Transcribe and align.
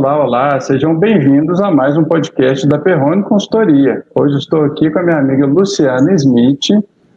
Olá, 0.00 0.24
olá, 0.24 0.60
sejam 0.60 0.98
bem-vindos 0.98 1.60
a 1.60 1.70
mais 1.70 1.94
um 1.94 2.04
podcast 2.04 2.66
da 2.66 2.78
Perrone 2.78 3.22
Consultoria. 3.22 4.02
Hoje 4.14 4.38
estou 4.38 4.64
aqui 4.64 4.90
com 4.90 4.98
a 4.98 5.02
minha 5.02 5.18
amiga 5.18 5.44
Luciana 5.44 6.14
Smith, 6.14 6.70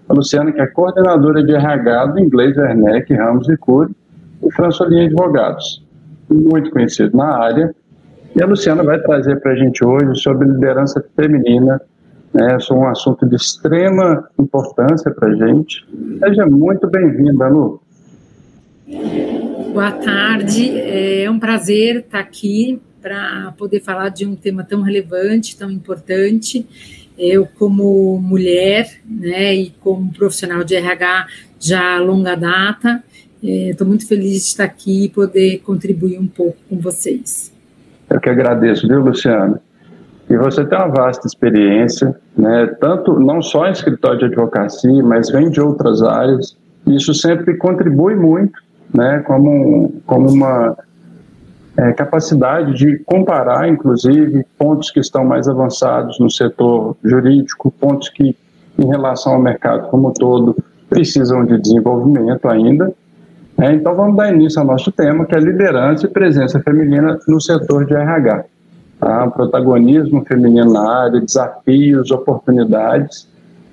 a 0.09 0.13
Luciana 0.13 0.51
que 0.51 0.59
é 0.59 0.67
coordenadora 0.67 1.41
de 1.41 1.55
RH 1.55 2.07
do 2.07 2.19
Inglês 2.19 2.57
Werneck, 2.57 3.13
Ramos 3.13 3.47
e 3.47 3.55
Cury, 3.55 3.95
e 4.45 4.51
Fransolinha 4.51 5.05
Advogados, 5.05 5.81
muito 6.29 6.71
conhecido 6.71 7.15
na 7.15 7.37
área. 7.37 7.73
E 8.35 8.43
a 8.43 8.45
Luciana 8.45 8.83
vai 8.83 8.99
trazer 8.99 9.39
para 9.39 9.53
a 9.53 9.55
gente 9.55 9.81
hoje 9.85 10.19
sobre 10.21 10.45
liderança 10.45 11.01
feminina, 11.15 11.81
né, 12.33 12.57
é 12.59 12.73
um 12.73 12.85
assunto 12.85 13.25
de 13.25 13.37
extrema 13.37 14.27
importância 14.37 15.09
para 15.09 15.29
a 15.29 15.35
gente. 15.35 15.87
Seja 16.19 16.45
muito 16.45 16.85
bem-vinda, 16.87 17.47
Lu. 17.47 17.81
Boa 19.73 19.91
tarde, 19.91 20.79
é 20.79 21.27
um 21.31 21.39
prazer 21.39 22.01
estar 22.01 22.19
aqui 22.19 22.79
para 23.01 23.55
poder 23.57 23.79
falar 23.79 24.09
de 24.09 24.23
um 24.23 24.35
tema 24.35 24.63
tão 24.63 24.83
relevante, 24.83 25.57
tão 25.57 25.71
importante. 25.71 26.63
Eu, 27.17 27.47
como 27.57 28.19
mulher, 28.19 28.87
né, 29.03 29.55
e 29.55 29.71
como 29.79 30.13
profissional 30.13 30.63
de 30.63 30.75
RH 30.75 31.25
já 31.59 31.97
longa 31.97 32.35
data, 32.35 33.03
estou 33.41 33.87
é, 33.87 33.89
muito 33.89 34.07
feliz 34.07 34.33
de 34.33 34.37
estar 34.37 34.65
aqui 34.65 35.05
e 35.05 35.09
poder 35.09 35.57
contribuir 35.65 36.19
um 36.19 36.27
pouco 36.27 36.57
com 36.69 36.77
vocês. 36.77 37.51
Eu 38.11 38.19
que 38.19 38.29
agradeço, 38.29 38.87
viu, 38.87 38.99
Luciana? 38.99 39.59
E 40.29 40.37
você 40.37 40.63
tem 40.63 40.77
uma 40.77 40.89
vasta 40.89 41.25
experiência, 41.25 42.15
né, 42.37 42.67
tanto 42.79 43.19
não 43.19 43.41
só 43.41 43.67
em 43.67 43.71
escritório 43.71 44.19
de 44.19 44.25
advocacia, 44.25 45.01
mas 45.01 45.31
vem 45.31 45.49
de 45.49 45.59
outras 45.59 46.03
áreas. 46.03 46.55
Isso 46.85 47.11
sempre 47.15 47.57
contribui 47.57 48.15
muito 48.15 48.61
né, 48.93 49.23
como, 49.25 49.91
como 50.05 50.29
uma 50.29 50.77
é, 51.77 51.91
capacidade 51.93 52.73
de 52.73 52.99
comparar, 52.99 53.67
inclusive, 53.67 54.45
pontos 54.57 54.91
que 54.91 54.99
estão 54.99 55.25
mais 55.25 55.47
avançados 55.47 56.19
no 56.19 56.29
setor 56.29 56.95
jurídico, 57.03 57.71
pontos 57.71 58.09
que, 58.09 58.35
em 58.77 58.87
relação 58.87 59.33
ao 59.33 59.41
mercado 59.41 59.89
como 59.89 60.09
um 60.09 60.13
todo, 60.13 60.55
precisam 60.89 61.43
de 61.45 61.59
desenvolvimento 61.59 62.47
ainda. 62.47 62.93
É, 63.59 63.71
então, 63.73 63.95
vamos 63.95 64.15
dar 64.15 64.33
início 64.33 64.59
ao 64.59 64.67
nosso 64.67 64.91
tema, 64.91 65.25
que 65.25 65.35
é 65.35 65.39
liderança 65.39 66.05
e 66.05 66.09
presença 66.09 66.59
feminina 66.59 67.19
no 67.27 67.41
setor 67.41 67.85
de 67.85 67.93
RH. 67.93 68.45
Tá? 68.99 69.27
Protagonismo 69.31 70.23
feminino 70.25 70.71
na 70.71 71.03
área, 71.03 71.19
desafios, 71.19 72.11
oportunidades, 72.11 73.27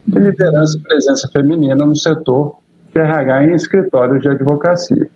liderança 0.06 0.78
e 0.78 0.80
presença 0.80 1.28
feminina 1.28 1.84
no 1.84 1.96
setor 1.96 2.56
RH 2.98 3.44
em 3.44 3.54
escritórios 3.54 4.22
de 4.22 4.28
advocacia. 4.28 5.08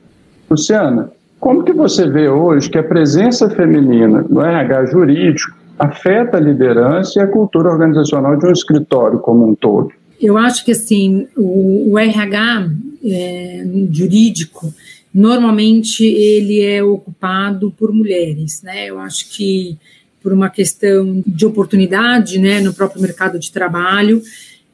Luciana, 0.50 1.10
como 1.40 1.62
que 1.64 1.72
você 1.72 2.08
vê 2.08 2.28
hoje 2.28 2.70
que 2.70 2.78
a 2.78 2.82
presença 2.82 3.50
feminina 3.50 4.24
no 4.28 4.40
RH 4.40 4.86
jurídico 4.86 5.56
afeta 5.78 6.36
a 6.36 6.40
liderança 6.40 7.18
e 7.18 7.22
a 7.22 7.26
cultura 7.26 7.70
organizacional 7.70 8.36
de 8.36 8.46
um 8.46 8.52
escritório 8.52 9.18
como 9.18 9.48
um 9.48 9.54
todo? 9.54 9.90
Eu 10.20 10.38
acho 10.38 10.64
que 10.64 10.72
assim 10.72 11.26
o, 11.36 11.92
o 11.92 11.98
RH 11.98 12.70
é, 13.04 13.64
jurídico 13.90 14.72
normalmente 15.12 16.04
ele 16.04 16.62
é 16.62 16.82
ocupado 16.82 17.70
por 17.70 17.92
mulheres, 17.92 18.62
né? 18.62 18.86
Eu 18.86 18.98
acho 18.98 19.30
que 19.30 19.78
por 20.22 20.32
uma 20.32 20.48
questão 20.48 21.22
de 21.26 21.44
oportunidade, 21.44 22.38
né, 22.38 22.58
no 22.58 22.72
próprio 22.72 23.02
mercado 23.02 23.38
de 23.38 23.52
trabalho, 23.52 24.22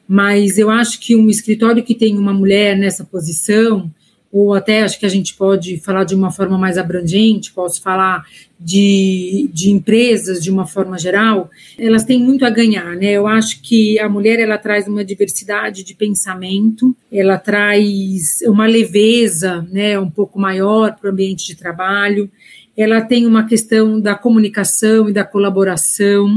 mas 0.07 0.57
eu 0.57 0.69
acho 0.69 0.99
que 0.99 1.15
um 1.15 1.29
escritório 1.29 1.83
que 1.83 1.95
tem 1.95 2.17
uma 2.17 2.33
mulher 2.33 2.77
nessa 2.77 3.03
posição, 3.03 3.91
ou 4.31 4.53
até 4.53 4.81
acho 4.81 4.97
que 4.97 5.05
a 5.05 5.09
gente 5.09 5.35
pode 5.35 5.77
falar 5.79 6.05
de 6.05 6.15
uma 6.15 6.31
forma 6.31 6.57
mais 6.57 6.77
abrangente, 6.77 7.51
posso 7.51 7.81
falar 7.81 8.23
de, 8.57 9.49
de 9.51 9.69
empresas 9.71 10.41
de 10.41 10.49
uma 10.49 10.65
forma 10.65 10.97
geral, 10.97 11.49
elas 11.77 12.05
têm 12.05 12.19
muito 12.19 12.45
a 12.45 12.49
ganhar, 12.49 12.95
né? 12.95 13.11
Eu 13.11 13.27
acho 13.27 13.61
que 13.61 13.99
a 13.99 14.07
mulher 14.07 14.39
ela 14.39 14.57
traz 14.57 14.87
uma 14.87 15.03
diversidade 15.03 15.83
de 15.83 15.93
pensamento, 15.93 16.95
ela 17.11 17.37
traz 17.37 18.39
uma 18.45 18.65
leveza, 18.65 19.67
né, 19.69 19.99
um 19.99 20.09
pouco 20.09 20.39
maior 20.39 20.95
para 20.95 21.09
o 21.09 21.11
ambiente 21.11 21.45
de 21.45 21.55
trabalho, 21.55 22.29
ela 22.75 23.01
tem 23.01 23.25
uma 23.25 23.45
questão 23.45 23.99
da 23.99 24.15
comunicação 24.15 25.09
e 25.09 25.13
da 25.13 25.23
colaboração, 25.23 26.27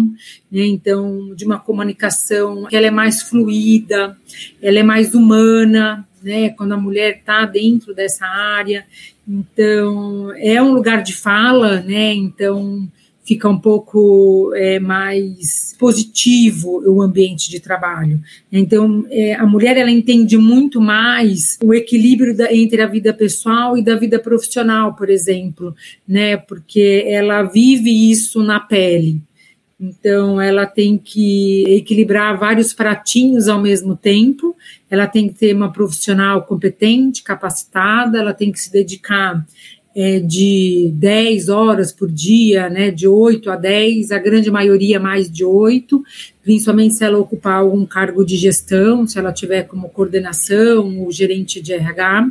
né? 0.51 0.67
então, 0.67 1.35
de 1.35 1.45
uma 1.45 1.59
comunicação 1.59 2.65
que 2.67 2.77
ela 2.77 2.87
é 2.87 2.91
mais 2.91 3.23
fluida, 3.23 4.17
ela 4.61 4.79
é 4.79 4.83
mais 4.83 5.15
humana, 5.15 6.07
né? 6.23 6.51
quando 6.51 6.73
a 6.73 6.77
mulher 6.77 7.19
está 7.19 7.45
dentro 7.45 7.95
dessa 7.95 8.27
área, 8.27 8.85
então, 9.27 10.33
é 10.37 10.61
um 10.61 10.73
lugar 10.73 11.03
de 11.03 11.15
fala, 11.15 11.81
né? 11.81 12.13
então 12.13 12.89
fica 13.25 13.49
um 13.49 13.59
pouco 13.59 14.53
é, 14.55 14.79
mais 14.79 15.75
positivo 15.79 16.83
o 16.87 17.01
ambiente 17.01 17.51
de 17.51 17.59
trabalho. 17.59 18.21
Então, 18.53 19.05
é, 19.11 19.35
a 19.35 19.47
mulher 19.47 19.77
ela 19.77 19.91
entende 19.91 20.37
muito 20.37 20.81
mais 20.81 21.59
o 21.63 21.73
equilíbrio 21.73 22.37
da, 22.37 22.55
entre 22.55 22.83
a 22.83 22.87
vida 22.87 23.13
pessoal 23.15 23.77
e 23.77 23.83
da 23.83 23.97
vida 23.97 24.19
profissional, 24.19 24.95
por 24.95 25.09
exemplo, 25.09 25.75
né? 26.07 26.37
Porque 26.37 27.05
ela 27.09 27.43
vive 27.43 28.11
isso 28.11 28.43
na 28.43 28.61
pele. 28.61 29.23
Então, 29.81 30.41
ela 30.41 30.67
tem 30.67 30.97
que 30.97 31.65
equilibrar 31.67 32.39
vários 32.39 32.73
pratinhos 32.73 33.49
ao 33.49 33.61
mesmo 33.61 33.97
tempo. 33.97 34.55
Ela 34.89 35.07
tem 35.07 35.29
que 35.29 35.35
ter 35.35 35.55
uma 35.55 35.73
profissional 35.73 36.43
competente, 36.45 37.23
capacitada. 37.23 38.19
Ela 38.19 38.33
tem 38.33 38.53
que 38.53 38.61
se 38.61 38.71
dedicar 38.71 39.45
é, 39.95 40.19
de 40.19 40.91
10 40.95 41.49
horas 41.49 41.93
por 41.93 42.11
dia, 42.11 42.69
né, 42.69 42.91
de 42.91 43.07
8 43.07 43.51
a 43.51 43.57
10, 43.57 44.11
a 44.11 44.19
grande 44.19 44.51
maioria 44.51 44.99
mais 44.99 45.31
de 45.31 45.45
8, 45.45 46.03
principalmente 46.43 46.95
se 46.95 47.05
ela 47.05 47.19
ocupar 47.19 47.61
algum 47.61 47.87
cargo 47.87 48.25
de 48.25 48.37
gestão, 48.37 49.07
se 49.07 49.19
ela 49.19 49.33
tiver 49.33 49.63
como 49.63 49.89
coordenação 49.89 51.01
ou 51.01 51.13
gerente 51.13 51.61
de 51.63 51.73
RH. 51.73 52.31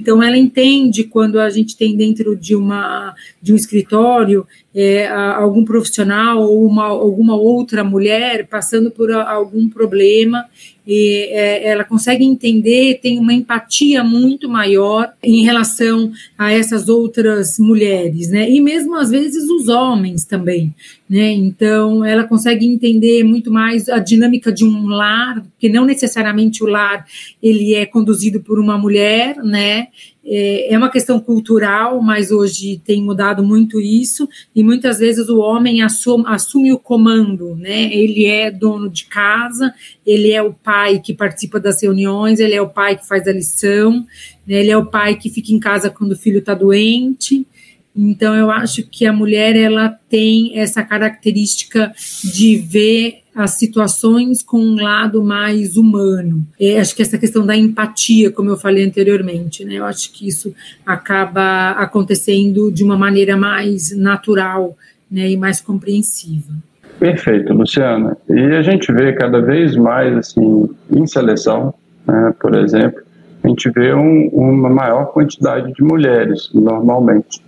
Então, 0.00 0.22
ela 0.22 0.36
entende 0.36 1.04
quando 1.04 1.38
a 1.38 1.50
gente 1.50 1.76
tem 1.76 1.96
dentro 1.96 2.34
de, 2.34 2.56
uma, 2.56 3.14
de 3.40 3.52
um 3.52 3.56
escritório 3.56 4.46
é, 4.74 5.06
algum 5.06 5.64
profissional 5.64 6.42
ou 6.42 6.66
uma, 6.66 6.86
alguma 6.86 7.36
outra 7.36 7.84
mulher 7.84 8.46
passando 8.46 8.90
por 8.90 9.12
algum 9.12 9.68
problema 9.68 10.46
e 10.86 11.28
é, 11.30 11.68
ela 11.68 11.84
consegue 11.84 12.24
entender, 12.24 12.98
tem 13.00 13.18
uma 13.18 13.32
empatia 13.32 14.02
muito 14.02 14.48
maior 14.48 15.12
em 15.22 15.44
relação 15.44 16.10
a 16.36 16.52
essas 16.52 16.88
outras 16.88 17.56
mulheres, 17.58 18.28
né? 18.30 18.50
E 18.50 18.60
mesmo 18.60 18.96
às 18.96 19.10
vezes 19.10 19.48
os 19.48 19.68
homens 19.68 20.24
também, 20.24 20.74
né? 21.12 21.30
Então 21.30 22.02
ela 22.02 22.24
consegue 22.24 22.64
entender 22.64 23.22
muito 23.22 23.50
mais 23.50 23.86
a 23.86 23.98
dinâmica 23.98 24.50
de 24.50 24.64
um 24.64 24.86
lar, 24.86 25.44
que 25.58 25.68
não 25.68 25.84
necessariamente 25.84 26.64
o 26.64 26.66
lar 26.66 27.04
ele 27.42 27.74
é 27.74 27.84
conduzido 27.84 28.40
por 28.40 28.58
uma 28.58 28.78
mulher, 28.78 29.36
né? 29.44 29.88
É, 30.24 30.72
é 30.72 30.78
uma 30.78 30.88
questão 30.88 31.20
cultural, 31.20 32.00
mas 32.00 32.30
hoje 32.30 32.80
tem 32.82 33.02
mudado 33.02 33.42
muito 33.42 33.78
isso, 33.78 34.26
e 34.56 34.64
muitas 34.64 35.00
vezes 35.00 35.28
o 35.28 35.38
homem 35.40 35.82
assume, 35.82 36.24
assume 36.28 36.72
o 36.72 36.78
comando, 36.78 37.56
né? 37.56 37.92
Ele 37.92 38.24
é 38.24 38.50
dono 38.50 38.88
de 38.88 39.04
casa, 39.04 39.74
ele 40.06 40.32
é 40.32 40.42
o 40.42 40.54
pai 40.54 40.98
que 40.98 41.12
participa 41.12 41.60
das 41.60 41.82
reuniões, 41.82 42.40
ele 42.40 42.54
é 42.54 42.62
o 42.62 42.70
pai 42.70 42.96
que 42.96 43.06
faz 43.06 43.28
a 43.28 43.32
lição, 43.32 44.06
né? 44.46 44.60
ele 44.60 44.70
é 44.70 44.78
o 44.78 44.86
pai 44.86 45.16
que 45.16 45.28
fica 45.28 45.52
em 45.52 45.60
casa 45.60 45.90
quando 45.90 46.12
o 46.12 46.16
filho 46.16 46.38
está 46.38 46.54
doente. 46.54 47.46
Então, 47.94 48.34
eu 48.34 48.50
acho 48.50 48.82
que 48.88 49.04
a 49.06 49.12
mulher 49.12 49.54
ela 49.54 49.94
tem 50.08 50.58
essa 50.58 50.82
característica 50.82 51.92
de 52.24 52.56
ver 52.56 53.22
as 53.34 53.52
situações 53.52 54.42
com 54.42 54.58
um 54.58 54.76
lado 54.76 55.22
mais 55.22 55.76
humano. 55.76 56.46
É, 56.60 56.80
acho 56.80 56.94
que 56.94 57.02
essa 57.02 57.18
questão 57.18 57.44
da 57.44 57.56
empatia, 57.56 58.30
como 58.30 58.50
eu 58.50 58.56
falei 58.56 58.84
anteriormente, 58.84 59.64
né? 59.64 59.74
Eu 59.74 59.84
acho 59.84 60.12
que 60.12 60.28
isso 60.28 60.54
acaba 60.84 61.70
acontecendo 61.72 62.70
de 62.70 62.84
uma 62.84 62.96
maneira 62.96 63.36
mais 63.36 63.96
natural 63.96 64.76
né, 65.10 65.30
e 65.30 65.36
mais 65.36 65.60
compreensiva. 65.60 66.52
Perfeito, 66.98 67.52
Luciana. 67.52 68.16
E 68.28 68.40
a 68.54 68.62
gente 68.62 68.92
vê 68.92 69.12
cada 69.12 69.40
vez 69.40 69.76
mais, 69.76 70.16
assim, 70.16 70.68
em 70.90 71.06
seleção, 71.06 71.74
né, 72.06 72.34
por 72.40 72.54
exemplo, 72.54 73.02
a 73.42 73.48
gente 73.48 73.68
vê 73.70 73.92
um, 73.92 74.28
uma 74.28 74.70
maior 74.70 75.06
quantidade 75.06 75.72
de 75.72 75.82
mulheres, 75.82 76.50
normalmente. 76.54 77.42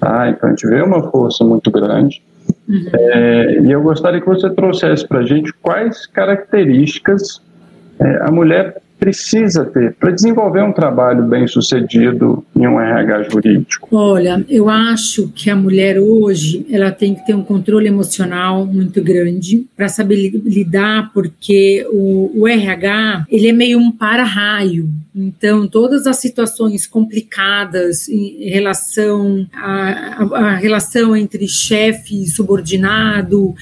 Tá? 0.00 0.30
Então 0.30 0.48
a 0.48 0.52
gente 0.52 0.66
vê 0.66 0.80
uma 0.82 1.10
força 1.10 1.44
muito 1.44 1.70
grande. 1.70 2.22
Uhum. 2.68 2.86
É, 2.92 3.60
e 3.60 3.70
eu 3.72 3.82
gostaria 3.82 4.20
que 4.20 4.26
você 4.26 4.48
trouxesse 4.50 5.06
para 5.06 5.20
a 5.20 5.26
gente 5.26 5.52
quais 5.62 6.06
características 6.06 7.40
é, 7.98 8.22
a 8.22 8.30
mulher 8.30 8.80
precisa 8.98 9.64
ter 9.64 9.94
para 9.94 10.10
desenvolver 10.10 10.62
um 10.62 10.72
trabalho 10.72 11.22
bem 11.22 11.46
sucedido 11.46 12.44
em 12.54 12.66
um 12.66 12.80
RH 12.80 13.24
jurídico? 13.30 13.88
Olha, 13.92 14.44
eu 14.48 14.68
acho 14.68 15.28
que 15.28 15.48
a 15.48 15.56
mulher 15.56 15.98
hoje 15.98 16.66
ela 16.70 16.90
tem 16.90 17.14
que 17.14 17.24
ter 17.24 17.34
um 17.34 17.42
controle 17.42 17.86
emocional 17.86 18.66
muito 18.66 19.02
grande 19.02 19.66
para 19.76 19.88
saber 19.88 20.30
lidar, 20.44 21.12
porque 21.14 21.86
o, 21.90 22.42
o 22.42 22.48
RH 22.48 23.26
ele 23.30 23.48
é 23.48 23.52
meio 23.52 23.78
um 23.78 23.92
para-raio. 23.92 24.88
Então, 25.20 25.66
todas 25.66 26.06
as 26.06 26.18
situações 26.18 26.86
complicadas 26.86 28.08
em 28.08 28.48
relação 28.50 29.44
à, 29.52 30.54
relação 30.54 31.16
entre 31.16 31.48
chefe 31.48 32.22
e 32.22 32.28
subordinado, 32.28 33.52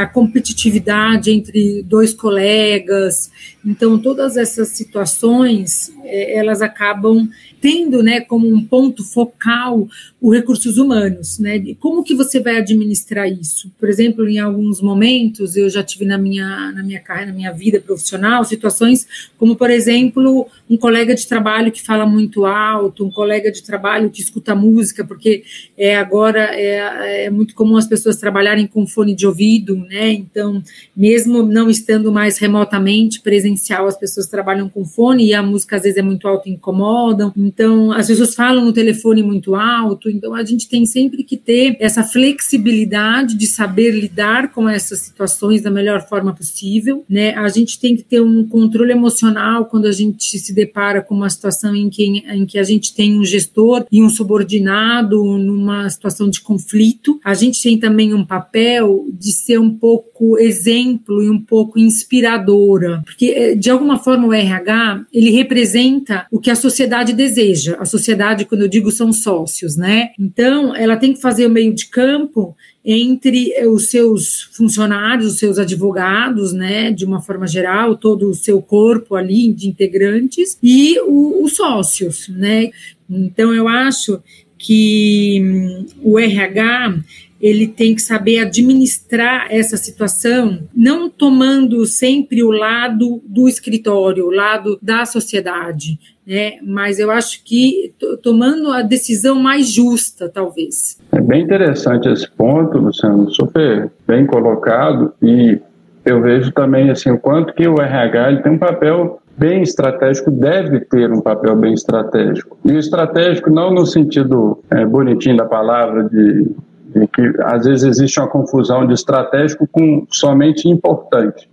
a 0.00 0.06
competitividade 0.06 1.30
entre 1.30 1.82
dois 1.82 2.14
colegas, 2.14 3.30
então 3.62 3.98
todas 3.98 4.38
essas 4.38 4.68
situações 4.68 5.92
elas 6.06 6.62
acabam 6.62 7.28
tendo, 7.60 8.02
né, 8.02 8.20
como 8.20 8.46
um 8.48 8.64
ponto 8.64 9.04
focal 9.04 9.88
os 10.20 10.34
recursos 10.34 10.78
humanos, 10.78 11.38
né? 11.38 11.62
Como 11.78 12.02
que 12.02 12.14
você 12.14 12.40
vai 12.40 12.56
administrar 12.58 13.28
isso? 13.28 13.70
Por 13.78 13.88
exemplo, 13.88 14.28
em 14.28 14.38
alguns 14.38 14.80
momentos 14.80 15.56
eu 15.56 15.68
já 15.68 15.82
tive 15.82 16.04
na 16.04 16.18
minha 16.18 16.72
na 16.72 16.82
minha 16.82 17.00
carreira, 17.00 17.30
na 17.30 17.36
minha 17.36 17.52
vida 17.52 17.80
profissional, 17.80 18.44
situações 18.44 19.06
como, 19.38 19.56
por 19.56 19.70
exemplo, 19.70 20.46
um 20.68 20.76
colega 20.76 21.14
de 21.14 21.26
trabalho 21.26 21.70
que 21.70 21.82
fala 21.82 22.06
muito 22.06 22.44
alto, 22.44 23.04
um 23.04 23.10
colega 23.10 23.50
de 23.50 23.62
trabalho 23.62 24.10
que 24.10 24.20
escuta 24.20 24.54
música, 24.54 25.04
porque 25.04 25.44
é 25.76 25.96
agora 25.96 26.50
é, 26.52 27.26
é 27.26 27.30
muito 27.30 27.54
comum 27.54 27.76
as 27.76 27.86
pessoas 27.86 28.16
trabalharem 28.16 28.66
com 28.66 28.86
fone 28.86 29.14
de 29.14 29.26
ouvido, 29.26 29.76
né? 29.76 30.12
Então, 30.12 30.62
mesmo 30.96 31.42
não 31.42 31.68
estando 31.68 32.10
mais 32.10 32.38
remotamente 32.38 33.20
presencial, 33.20 33.86
as 33.86 33.98
pessoas 33.98 34.26
trabalham 34.26 34.68
com 34.68 34.84
fone 34.84 35.26
e 35.26 35.34
a 35.34 35.42
música 35.42 35.76
às 35.76 35.82
vezes 35.82 35.95
é 35.96 36.02
muito 36.02 36.26
alta 36.28 36.48
e 36.48 36.52
incomodam. 36.52 37.32
Então, 37.36 37.92
as 37.92 38.06
pessoas 38.06 38.34
falam 38.34 38.64
no 38.64 38.72
telefone 38.72 39.22
muito 39.22 39.54
alto. 39.54 40.10
Então, 40.10 40.34
a 40.34 40.44
gente 40.44 40.68
tem 40.68 40.86
sempre 40.86 41.22
que 41.22 41.36
ter 41.36 41.76
essa 41.80 42.02
flexibilidade 42.02 43.36
de 43.36 43.46
saber 43.46 43.90
lidar 43.90 44.52
com 44.52 44.68
essas 44.68 45.00
situações 45.00 45.62
da 45.62 45.70
melhor 45.70 46.06
forma 46.08 46.34
possível, 46.34 47.04
né? 47.08 47.34
A 47.34 47.48
gente 47.48 47.78
tem 47.78 47.96
que 47.96 48.02
ter 48.02 48.20
um 48.20 48.46
controle 48.46 48.92
emocional 48.92 49.66
quando 49.66 49.86
a 49.86 49.92
gente 49.92 50.38
se 50.38 50.54
depara 50.54 51.02
com 51.02 51.14
uma 51.14 51.30
situação 51.30 51.74
em 51.74 51.88
que, 51.88 52.04
em 52.04 52.46
que 52.46 52.58
a 52.58 52.62
gente 52.62 52.94
tem 52.94 53.18
um 53.18 53.24
gestor 53.24 53.86
e 53.90 54.02
um 54.02 54.08
subordinado 54.08 55.22
numa 55.38 55.88
situação 55.88 56.28
de 56.28 56.40
conflito. 56.40 57.20
A 57.24 57.34
gente 57.34 57.62
tem 57.62 57.78
também 57.78 58.14
um 58.14 58.24
papel 58.24 59.06
de 59.12 59.32
ser 59.32 59.58
um 59.58 59.70
pouco 59.70 60.38
exemplo 60.38 61.22
e 61.22 61.30
um 61.30 61.40
pouco 61.40 61.78
inspiradora, 61.78 63.02
porque 63.04 63.26
eh, 63.26 63.54
de 63.54 63.70
alguma 63.70 63.98
forma 63.98 64.26
o 64.26 64.32
RH 64.32 65.04
ele 65.12 65.30
representa 65.30 65.85
o 66.30 66.40
que 66.40 66.50
a 66.50 66.56
sociedade 66.56 67.12
deseja. 67.12 67.76
A 67.78 67.84
sociedade, 67.84 68.44
quando 68.44 68.62
eu 68.62 68.68
digo, 68.68 68.90
são 68.90 69.12
sócios, 69.12 69.76
né? 69.76 70.10
Então, 70.18 70.74
ela 70.74 70.96
tem 70.96 71.12
que 71.12 71.20
fazer 71.20 71.46
o 71.46 71.50
meio 71.50 71.74
de 71.74 71.86
campo 71.86 72.56
entre 72.88 73.52
os 73.66 73.90
seus 73.90 74.42
funcionários, 74.52 75.32
os 75.32 75.38
seus 75.40 75.58
advogados, 75.58 76.52
né, 76.52 76.92
de 76.92 77.04
uma 77.04 77.20
forma 77.20 77.44
geral, 77.44 77.96
todo 77.96 78.30
o 78.30 78.34
seu 78.34 78.62
corpo 78.62 79.16
ali 79.16 79.52
de 79.52 79.68
integrantes 79.68 80.56
e 80.62 80.96
o, 81.00 81.42
os 81.42 81.56
sócios, 81.56 82.28
né. 82.28 82.70
Então 83.10 83.52
eu 83.52 83.66
acho 83.66 84.22
que 84.66 85.40
hum, 85.40 85.86
o 86.02 86.18
RH 86.18 86.96
ele 87.40 87.68
tem 87.68 87.94
que 87.94 88.00
saber 88.00 88.38
administrar 88.38 89.46
essa 89.50 89.76
situação, 89.76 90.60
não 90.74 91.08
tomando 91.08 91.84
sempre 91.84 92.42
o 92.42 92.50
lado 92.50 93.22
do 93.24 93.46
escritório, 93.46 94.26
o 94.26 94.30
lado 94.30 94.78
da 94.82 95.04
sociedade, 95.04 95.98
né? 96.26 96.54
Mas 96.62 96.98
eu 96.98 97.10
acho 97.10 97.44
que 97.44 97.94
tomando 98.22 98.72
a 98.72 98.82
decisão 98.82 99.36
mais 99.36 99.70
justa, 99.70 100.28
talvez. 100.28 100.98
É 101.12 101.20
bem 101.20 101.42
interessante 101.42 102.08
esse 102.08 102.28
ponto, 102.28 102.78
Luciano, 102.78 103.30
super 103.30 103.90
bem 104.08 104.26
colocado 104.26 105.12
e 105.22 105.60
eu 106.04 106.22
vejo 106.22 106.50
também 106.52 106.90
assim 106.90 107.10
o 107.10 107.18
quanto 107.18 107.52
que 107.52 107.68
o 107.68 107.80
RH 107.80 108.42
tem 108.42 108.52
um 108.52 108.58
papel 108.58 109.20
bem 109.36 109.62
estratégico, 109.62 110.30
deve 110.30 110.80
ter 110.80 111.12
um 111.12 111.20
papel 111.20 111.56
bem 111.56 111.74
estratégico. 111.74 112.56
E 112.64 112.72
estratégico 112.76 113.50
não 113.50 113.70
no 113.70 113.86
sentido 113.86 114.62
é, 114.70 114.84
bonitinho 114.84 115.36
da 115.36 115.44
palavra 115.44 116.04
de, 116.04 116.50
de 116.94 117.06
que 117.08 117.32
às 117.42 117.66
vezes 117.66 117.84
existe 117.84 118.18
uma 118.18 118.28
confusão 118.28 118.86
de 118.86 118.94
estratégico 118.94 119.66
com 119.66 120.06
somente 120.10 120.68
importante. 120.68 121.48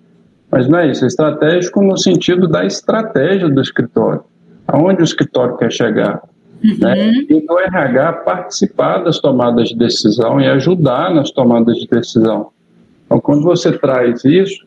Mas 0.49 0.67
não 0.67 0.79
é 0.79 0.91
isso, 0.91 1.03
é 1.03 1.07
estratégico 1.07 1.81
no 1.81 1.97
sentido 1.97 2.47
da 2.47 2.65
estratégia 2.65 3.49
do 3.49 3.61
escritório 3.61 4.23
aonde 4.67 5.01
o 5.01 5.03
escritório 5.03 5.57
quer 5.57 5.71
chegar. 5.71 6.21
Uhum. 6.63 6.77
Né? 6.79 7.11
E 7.29 7.45
do 7.45 7.59
RH 7.59 8.13
participar 8.25 8.99
das 8.99 9.19
tomadas 9.19 9.69
de 9.69 9.75
decisão 9.75 10.39
e 10.39 10.47
ajudar 10.47 11.13
nas 11.13 11.31
tomadas 11.31 11.77
de 11.77 11.87
decisão. 11.87 12.49
Então, 13.05 13.19
quando 13.19 13.43
você 13.43 13.71
traz 13.71 14.23
isso, 14.23 14.65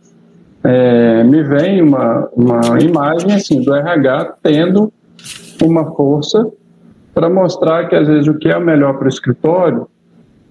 é, 0.65 1.23
me 1.25 1.43
vem 1.43 1.83
uma, 1.83 2.29
uma 2.35 2.81
imagem 2.81 3.33
assim 3.33 3.63
do 3.63 3.75
RH 3.75 4.37
tendo 4.43 4.93
uma 5.63 5.95
força 5.95 6.49
para 7.15 7.31
mostrar 7.31 7.89
que 7.89 7.95
às 7.95 8.07
vezes 8.07 8.29
o 8.29 8.35
que 8.35 8.49
é 8.49 8.59
melhor 8.59 8.99
para 8.99 9.07
o 9.07 9.09
escritório 9.09 9.89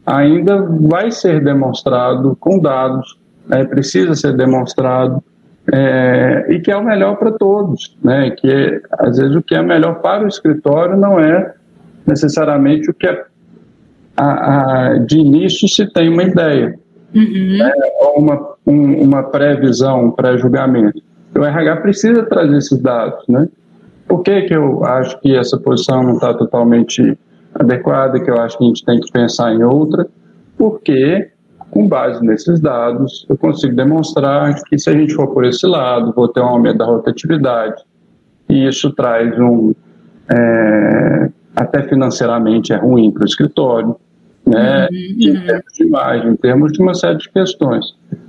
ainda 0.05 0.61
vai 0.61 1.11
ser 1.11 1.43
demonstrado 1.43 2.35
com 2.39 2.59
dados, 2.59 3.17
né? 3.47 3.63
precisa 3.65 4.15
ser 4.15 4.35
demonstrado 4.35 5.23
é, 5.71 6.45
e 6.49 6.59
que 6.59 6.71
é 6.71 6.77
o 6.77 6.83
melhor 6.83 7.17
para 7.17 7.31
todos, 7.31 7.97
né? 8.03 8.29
Que 8.31 8.81
às 8.91 9.17
vezes 9.17 9.35
o 9.35 9.41
que 9.41 9.55
é 9.55 9.63
melhor 9.63 9.95
para 9.95 10.23
o 10.23 10.27
escritório 10.27 10.95
não 10.95 11.19
é 11.19 11.53
necessariamente 12.05 12.89
o 12.89 12.93
que 12.93 13.07
é 13.07 13.25
a, 14.15 14.91
a, 14.91 14.97
de 14.99 15.17
início 15.17 15.67
se 15.67 15.91
tem 15.91 16.09
uma 16.09 16.23
ideia, 16.23 16.79
uhum. 17.13 17.57
né? 17.57 17.71
ou 17.99 18.19
uma, 18.19 18.54
um, 18.65 19.01
uma 19.03 19.23
previsão, 19.23 20.05
um 20.05 20.11
pré-julgamento. 20.11 21.01
O 21.35 21.43
RH 21.43 21.77
precisa 21.77 22.23
trazer 22.23 22.57
esses 22.57 22.79
dados, 22.79 23.23
né? 23.27 23.47
Por 24.07 24.21
que, 24.23 24.43
que 24.43 24.55
eu 24.55 24.83
acho 24.85 25.19
que 25.19 25.35
essa 25.35 25.57
posição 25.57 26.03
não 26.03 26.13
está 26.13 26.33
totalmente 26.33 27.17
adequada, 27.53 28.19
que 28.19 28.29
eu 28.29 28.39
acho 28.39 28.57
que 28.57 28.63
a 28.63 28.67
gente 28.67 28.85
tem 28.85 28.99
que 28.99 29.11
pensar 29.11 29.53
em 29.53 29.63
outra? 29.63 30.07
Porque 30.57 31.31
com 31.71 31.87
base 31.89 32.23
nesses 32.25 32.61
dados, 32.61 33.25
eu 33.27 33.37
consigo 33.37 33.75
demonstrar 33.75 34.55
que 34.63 34.79
se 34.79 34.89
a 34.89 34.93
gente 34.93 35.13
for 35.13 35.27
por 35.27 35.43
esse 35.43 35.67
lado, 35.67 36.13
vou 36.15 36.27
ter 36.29 36.39
um 36.39 36.45
aumento 36.45 36.77
da 36.77 36.85
rotatividade, 36.85 37.83
e 38.47 38.65
isso 38.65 38.93
traz 38.93 39.37
um. 39.37 39.73
É, 40.33 41.29
até 41.55 41.83
financeiramente 41.83 42.71
é 42.71 42.77
ruim 42.77 43.11
para 43.11 43.23
o 43.23 43.25
escritório, 43.25 43.95
né? 44.45 44.87
Uhum, 44.89 44.97
em 45.19 45.29
uhum. 45.31 45.45
termos 45.45 45.73
de 45.73 45.83
imagem, 45.85 46.31
em 46.31 46.35
termos 46.35 46.71
de 46.71 46.81
uma 46.81 46.93
série 46.93 47.17
de 47.17 47.29
questões. 47.29 47.85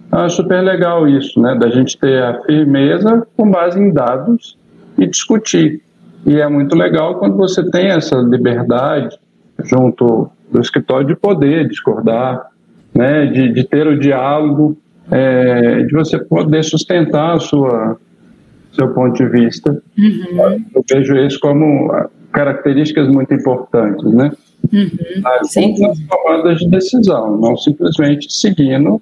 Então, 0.06 0.24
é 0.24 0.28
super 0.28 0.62
legal 0.62 1.08
isso, 1.08 1.40
né? 1.40 1.54
Da 1.54 1.68
gente 1.68 1.98
ter 1.98 2.22
a 2.22 2.42
firmeza 2.42 3.26
com 3.36 3.50
base 3.50 3.78
em 3.80 3.92
dados 3.92 4.56
e 4.98 5.06
discutir. 5.06 5.82
E 6.24 6.40
é 6.40 6.48
muito 6.48 6.74
legal 6.74 7.18
quando 7.18 7.36
você 7.36 7.68
tem 7.70 7.88
essa 7.88 8.16
liberdade 8.16 9.16
junto 9.64 10.30
do 10.50 10.60
escritório 10.60 11.06
de 11.06 11.16
poder 11.16 11.68
discordar, 11.68 12.50
né, 12.94 13.26
de, 13.26 13.52
de 13.52 13.64
ter 13.64 13.86
o 13.86 13.98
diálogo, 13.98 14.76
é, 15.10 15.82
de 15.82 15.92
você 15.92 16.18
poder 16.18 16.62
sustentar 16.64 17.34
a 17.34 17.38
sua 17.38 17.96
seu 18.72 18.92
ponto 18.92 19.16
de 19.16 19.26
vista. 19.28 19.82
Uhum. 19.98 20.64
Eu 20.74 20.84
vejo 20.88 21.16
isso 21.16 21.40
como 21.40 21.90
características 22.30 23.08
muito 23.08 23.32
importantes, 23.32 24.04
né? 24.12 24.30
Uhum. 24.72 25.22
Nas 25.22 25.50
tomadas 26.08 26.58
de 26.58 26.68
decisão, 26.68 27.38
não 27.38 27.56
simplesmente 27.56 28.26
seguindo 28.30 29.00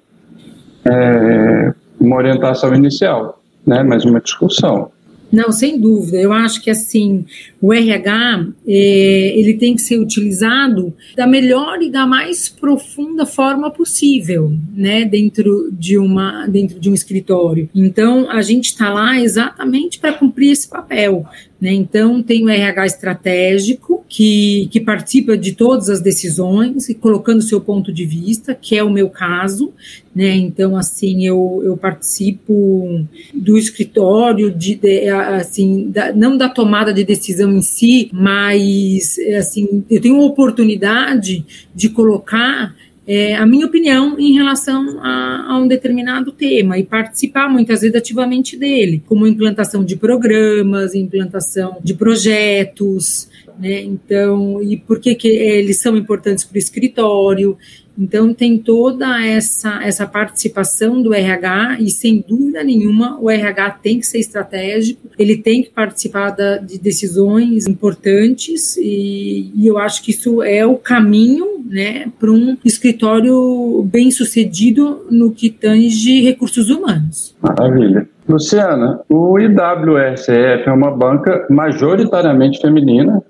é, 0.87 1.73
uma 1.99 2.15
orientação 2.17 2.73
inicial, 2.73 3.41
né? 3.65 3.83
Mas 3.83 4.05
uma 4.05 4.19
discussão. 4.19 4.91
Não, 5.31 5.51
sem 5.51 5.79
dúvida. 5.79 6.17
Eu 6.17 6.31
acho 6.31 6.61
que 6.61 6.69
assim 6.69 7.25
o 7.61 7.73
RH 7.73 8.47
é, 8.65 9.37
ele 9.37 9.55
tem 9.55 9.75
que 9.75 9.81
ser 9.81 9.99
utilizado 9.99 10.93
da 11.15 11.27
melhor 11.27 11.81
e 11.81 11.89
da 11.89 12.05
mais 12.05 12.47
profunda 12.47 13.25
forma 13.25 13.69
possível, 13.71 14.53
né, 14.73 15.03
dentro 15.03 15.69
de 15.71 15.97
uma 15.97 16.47
dentro 16.47 16.79
de 16.79 16.89
um 16.89 16.93
escritório. 16.93 17.69
Então 17.75 18.29
a 18.29 18.41
gente 18.41 18.65
está 18.65 18.93
lá 18.93 19.19
exatamente 19.19 19.99
para 19.99 20.13
cumprir 20.13 20.51
esse 20.51 20.69
papel. 20.69 21.25
Né? 21.59 21.73
Então, 21.73 22.21
tem 22.21 22.43
o 22.43 22.49
RH 22.49 22.85
estratégico, 22.85 23.94
que, 24.07 24.67
que 24.71 24.79
participa 24.79 25.37
de 25.37 25.53
todas 25.53 25.89
as 25.89 25.99
decisões 25.99 26.89
e 26.89 26.93
colocando 26.93 27.41
seu 27.41 27.59
ponto 27.59 27.91
de 27.91 28.05
vista, 28.05 28.53
que 28.53 28.77
é 28.77 28.83
o 28.83 28.89
meu 28.89 29.09
caso. 29.09 29.73
Né? 30.15 30.35
Então, 30.35 30.77
assim, 30.77 31.25
eu, 31.25 31.61
eu 31.63 31.75
participo 31.75 33.05
do 33.33 33.57
escritório, 33.57 34.51
de, 34.51 34.75
de 34.75 35.09
assim, 35.09 35.89
da, 35.89 36.13
não 36.13 36.37
da 36.37 36.47
tomada 36.47 36.93
de 36.93 37.03
decisão 37.03 37.51
em 37.51 37.61
si, 37.61 38.09
mas 38.13 39.17
assim, 39.37 39.83
eu 39.89 39.99
tenho 39.99 40.15
uma 40.15 40.25
oportunidade 40.25 41.45
de 41.73 41.89
colocar 41.89 42.75
é, 43.07 43.35
a 43.35 43.45
minha 43.45 43.67
opinião 43.67 44.19
em 44.19 44.33
relação 44.33 44.99
a, 44.99 45.45
a, 45.49 45.59
um 45.59 45.67
determinado 45.67 46.31
tema 46.31 46.77
e 46.77 46.83
participar 46.83 47.47
muitas 47.47 47.81
vezes 47.81 47.95
ativamente 47.95 48.57
dele, 48.57 49.03
como 49.05 49.27
implantação 49.27 49.83
de 49.85 49.95
programas, 49.95 50.95
implantação 50.95 51.77
de 51.83 51.93
projetos, 51.93 53.29
né? 53.59 53.81
Então, 53.81 54.61
e 54.61 54.77
por 54.77 54.99
que, 54.99 55.15
que 55.15 55.27
eles 55.27 55.81
são 55.81 55.95
importantes 55.95 56.43
para 56.43 56.55
o 56.55 56.59
escritório? 56.59 57.57
Então, 57.97 58.33
tem 58.33 58.57
toda 58.57 59.25
essa, 59.25 59.81
essa 59.81 60.05
participação 60.05 61.01
do 61.01 61.13
RH, 61.13 61.77
e 61.79 61.89
sem 61.89 62.23
dúvida 62.27 62.61
nenhuma, 62.63 63.17
o 63.21 63.29
RH 63.29 63.71
tem 63.81 63.99
que 63.99 64.05
ser 64.05 64.19
estratégico, 64.19 65.09
ele 65.17 65.37
tem 65.37 65.63
que 65.63 65.69
participar 65.69 66.31
da, 66.31 66.57
de 66.57 66.77
decisões 66.77 67.67
importantes, 67.67 68.75
e, 68.75 69.51
e, 69.55 69.65
eu 69.65 69.77
acho 69.77 70.03
que 70.03 70.11
isso 70.11 70.43
é 70.43 70.65
o 70.65 70.75
caminho 70.75 71.63
né, 71.65 72.11
para 72.19 72.31
um 72.31 72.57
escritório 72.65 73.81
bem 73.83 74.11
sucedido 74.11 75.05
no 75.09 75.31
que 75.31 75.49
tange 75.49 76.21
recursos 76.21 76.69
humanos. 76.69 77.33
Maravilha. 77.41 78.07
Luciana, 78.27 78.99
o 79.07 79.39
IWSF 79.39 80.67
é 80.67 80.71
uma 80.71 80.91
banca 80.91 81.45
majoritariamente 81.49 82.59
feminina? 82.59 83.23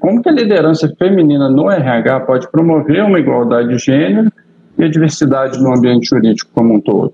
Como 0.00 0.22
que 0.22 0.28
a 0.28 0.32
liderança 0.32 0.92
feminina 0.98 1.48
no 1.48 1.70
RH 1.70 2.20
pode 2.20 2.50
promover 2.50 3.04
uma 3.04 3.18
igualdade 3.18 3.68
de 3.68 3.78
gênero 3.78 4.30
e 4.78 4.84
a 4.84 4.88
diversidade 4.88 5.58
no 5.58 5.74
ambiente 5.74 6.08
jurídico 6.08 6.50
como 6.54 6.74
um 6.74 6.80
todo? 6.80 7.12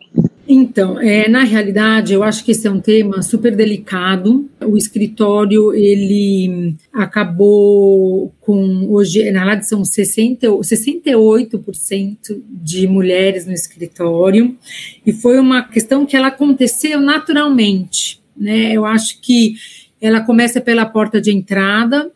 Então, 0.49 1.01
é, 1.01 1.29
na 1.29 1.43
realidade, 1.43 2.15
eu 2.15 2.23
acho 2.23 2.45
que 2.45 2.53
esse 2.53 2.69
é 2.69 2.71
um 2.71 2.79
tema 2.79 3.21
super 3.21 3.55
delicado. 3.55 4.49
O 4.65 4.77
escritório, 4.77 5.75
ele 5.75 6.77
acabou 6.93 8.33
com, 8.41 8.87
hoje, 8.89 9.29
na 9.33 9.41
verdade, 9.41 9.69
são 9.69 9.85
60, 9.85 10.47
68% 10.47 12.17
de 12.49 12.87
mulheres 12.87 13.45
no 13.45 13.53
escritório, 13.53 14.57
e 15.05 15.13
foi 15.13 15.41
uma 15.41 15.65
questão 15.65 16.07
que 16.07 16.17
ela 16.17 16.29
aconteceu 16.29 17.01
naturalmente, 17.01 18.23
né? 18.37 18.73
Eu 18.73 18.85
acho 18.85 19.21
que 19.21 19.55
ela 20.01 20.21
começa 20.21 20.61
pela 20.61 20.87
porta 20.87 21.21
de 21.21 21.33
entrada, 21.33 22.09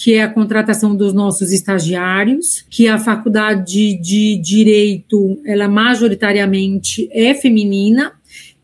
que 0.00 0.14
é 0.14 0.22
a 0.22 0.28
contratação 0.28 0.94
dos 0.94 1.12
nossos 1.12 1.50
estagiários, 1.52 2.64
que 2.70 2.86
a 2.86 2.98
faculdade 2.98 3.98
de 4.00 4.36
direito, 4.36 5.40
ela 5.44 5.66
majoritariamente 5.66 7.08
é 7.10 7.34
feminina, 7.34 8.12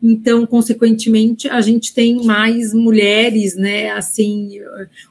então, 0.07 0.45
consequentemente, 0.45 1.49
a 1.49 1.63
gente 1.63 1.95
tem 1.95 2.23
mais 2.25 2.75
mulheres, 2.75 3.57
né, 3.57 3.91
assim, 3.93 4.61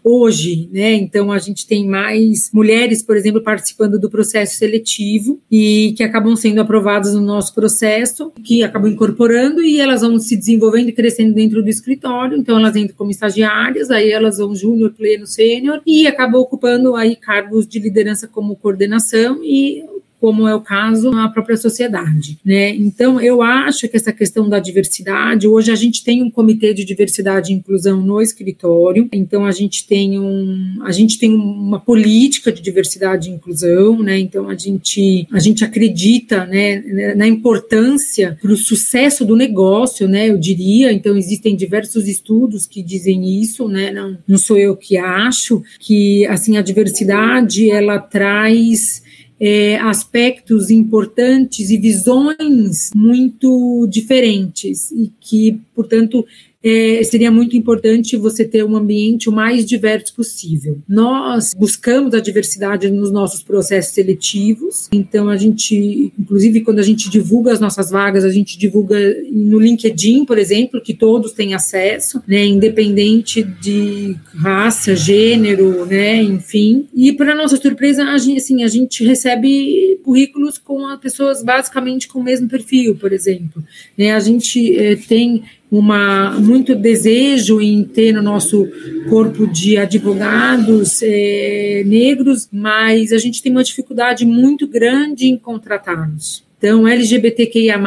hoje, 0.04 0.70
né, 0.72 0.94
então 0.94 1.32
a 1.32 1.40
gente 1.40 1.66
tem 1.66 1.88
mais 1.88 2.52
mulheres, 2.54 3.02
por 3.02 3.18
exemplo, 3.18 3.42
participando 3.42 4.00
do 4.00 4.08
processo 4.08 4.56
seletivo 4.56 5.42
e 5.52 5.96
que 5.98 6.04
acabam 6.04 6.36
sendo 6.36 6.62
aprovadas 6.62 7.16
no 7.16 7.22
nosso 7.22 7.56
processo, 7.56 8.32
que 8.44 8.62
acabam 8.62 8.92
incorporando 8.92 9.64
e 9.64 9.80
elas 9.80 10.02
vão 10.02 10.20
se 10.20 10.38
desenvolvendo 10.38 10.90
e 10.90 10.94
crescendo 10.94 11.34
dentro 11.34 11.64
do 11.64 11.70
escritório, 11.70 12.38
então 12.38 12.60
elas 12.60 12.76
entram 12.76 12.96
como 12.96 13.10
estagiárias, 13.10 13.90
aí 13.90 14.12
elas 14.12 14.38
vão 14.38 14.56
júnior, 14.56 14.94
pleno, 14.94 15.26
sênior 15.26 15.82
e 15.88 16.06
acabam 16.06 16.40
ocupando 16.40 16.96
aí 16.96 17.16
cargos 17.16 17.68
de 17.68 17.80
liderança 17.80 18.28
como 18.28 18.56
coordenação 18.56 19.44
e 19.44 19.84
como 20.24 20.48
é 20.48 20.56
o 20.56 20.62
caso 20.62 21.12
na 21.12 21.28
própria 21.28 21.58
sociedade, 21.58 22.40
né? 22.46 22.74
Então, 22.74 23.20
eu 23.20 23.42
acho 23.42 23.90
que 23.90 23.98
essa 23.98 24.14
questão 24.14 24.48
da 24.48 24.58
diversidade, 24.58 25.50
hoje 25.50 25.70
a 25.70 25.76
gente 25.76 26.02
tem 26.02 26.24
um 26.24 26.32
comitê 26.32 26.74
de 26.74 26.86
diversidade 26.86 27.52
e 27.52 27.56
inclusão 27.58 28.00
no 28.00 28.22
escritório, 28.22 29.10
então 29.12 29.46
a 29.46 29.52
gente 29.52 29.86
tem 29.86 30.18
um, 30.18 30.80
a 30.86 30.94
gente 30.94 31.20
tem 31.20 31.36
uma 31.36 31.78
política 31.78 32.54
de 32.54 32.62
diversidade 32.62 33.30
e 33.30 33.34
inclusão, 33.34 34.02
né? 34.02 34.18
Então 34.18 34.48
a 34.48 34.56
gente 34.56 35.28
a 35.30 35.40
gente 35.40 35.66
acredita, 35.66 36.46
né, 36.46 37.14
na 37.18 37.28
importância 37.28 38.38
para 38.42 38.54
o 38.54 38.56
sucesso 38.56 39.26
do 39.26 39.36
negócio, 39.36 40.08
né? 40.08 40.30
Eu 40.30 40.38
diria, 40.38 40.94
então 40.94 41.18
existem 41.18 41.54
diversos 41.54 42.08
estudos 42.08 42.66
que 42.66 42.82
dizem 42.82 43.42
isso, 43.42 43.68
né? 43.68 43.92
Não, 43.92 44.18
não 44.26 44.38
sou 44.38 44.58
eu 44.58 44.78
que 44.78 44.96
acho 44.96 45.62
que 45.82 46.26
assim 46.28 46.56
a 46.56 46.62
diversidade 46.62 47.70
ela 47.70 48.00
traz 48.00 49.03
é, 49.46 49.76
aspectos 49.80 50.70
importantes 50.70 51.70
e 51.70 51.78
visões 51.78 52.92
muito 52.96 53.86
diferentes 53.90 54.90
e 54.92 55.12
que, 55.20 55.60
portanto, 55.76 56.26
é, 56.64 57.04
seria 57.04 57.30
muito 57.30 57.58
importante 57.58 58.16
você 58.16 58.46
ter 58.46 58.64
um 58.64 58.76
ambiente 58.76 59.30
o 59.30 59.34
mais 59.34 59.66
diverso 59.66 60.16
possível. 60.16 60.80
Nós 60.88 61.54
buscamos 61.54 62.14
a 62.14 62.22
diversidade 62.22 62.90
nos 62.90 63.12
nossos 63.12 63.44
processos 63.44 63.94
seletivos, 63.94 64.88
então 64.92 65.28
a 65.28 65.36
gente, 65.36 66.14
inclusive 66.18 66.62
quando 66.62 66.80
a 66.80 66.84
gente 66.84 67.10
divulga 67.10 67.52
as 67.52 67.60
nossas 67.60 67.92
vagas, 67.92 68.24
a 68.24 68.30
gente 68.30 68.58
divulga 68.58 68.98
no 69.30 69.60
LinkedIn, 69.60 70.24
por 70.24 70.38
exemplo, 70.38 70.82
que 70.82 70.94
todos 70.94 71.34
têm 71.34 71.54
acesso, 71.54 72.24
né, 72.26 72.46
independente 72.46 73.44
de 73.44 74.16
raça, 74.36 74.96
gênero, 74.96 75.86
né, 75.86 76.22
enfim. 76.22 76.88
E 76.94 77.12
para 77.12 77.36
nossa 77.36 77.58
surpresa, 77.58 78.06
a 78.06 78.18
gente, 78.18 78.38
assim, 78.38 78.64
a 78.64 78.68
gente 78.68 79.04
recebe 79.04 80.00
currículos 80.04 80.58
com 80.58 80.98
pessoas 80.98 81.44
basicamente 81.44 82.08
com 82.08 82.20
o 82.20 82.24
mesmo 82.24 82.48
perfil, 82.48 82.96
por 82.96 83.12
exemplo. 83.12 83.64
Né, 83.98 84.14
a 84.14 84.20
gente 84.20 84.78
é, 84.78 84.96
tem 84.96 85.44
uma 85.74 86.40
muito 86.40 86.76
desejo 86.76 87.60
em 87.60 87.84
ter 87.84 88.14
no 88.14 88.22
nosso 88.22 88.68
corpo 89.10 89.48
de 89.48 89.76
advogados 89.76 91.02
é, 91.02 91.82
negros, 91.84 92.48
mas 92.52 93.12
a 93.12 93.18
gente 93.18 93.42
tem 93.42 93.52
uma 93.52 93.64
dificuldade 93.64 94.24
muito 94.24 94.68
grande 94.68 95.26
em 95.26 95.36
contratá-los. 95.36 96.44
Então, 96.64 96.88
LGBTQIA+, 96.88 97.78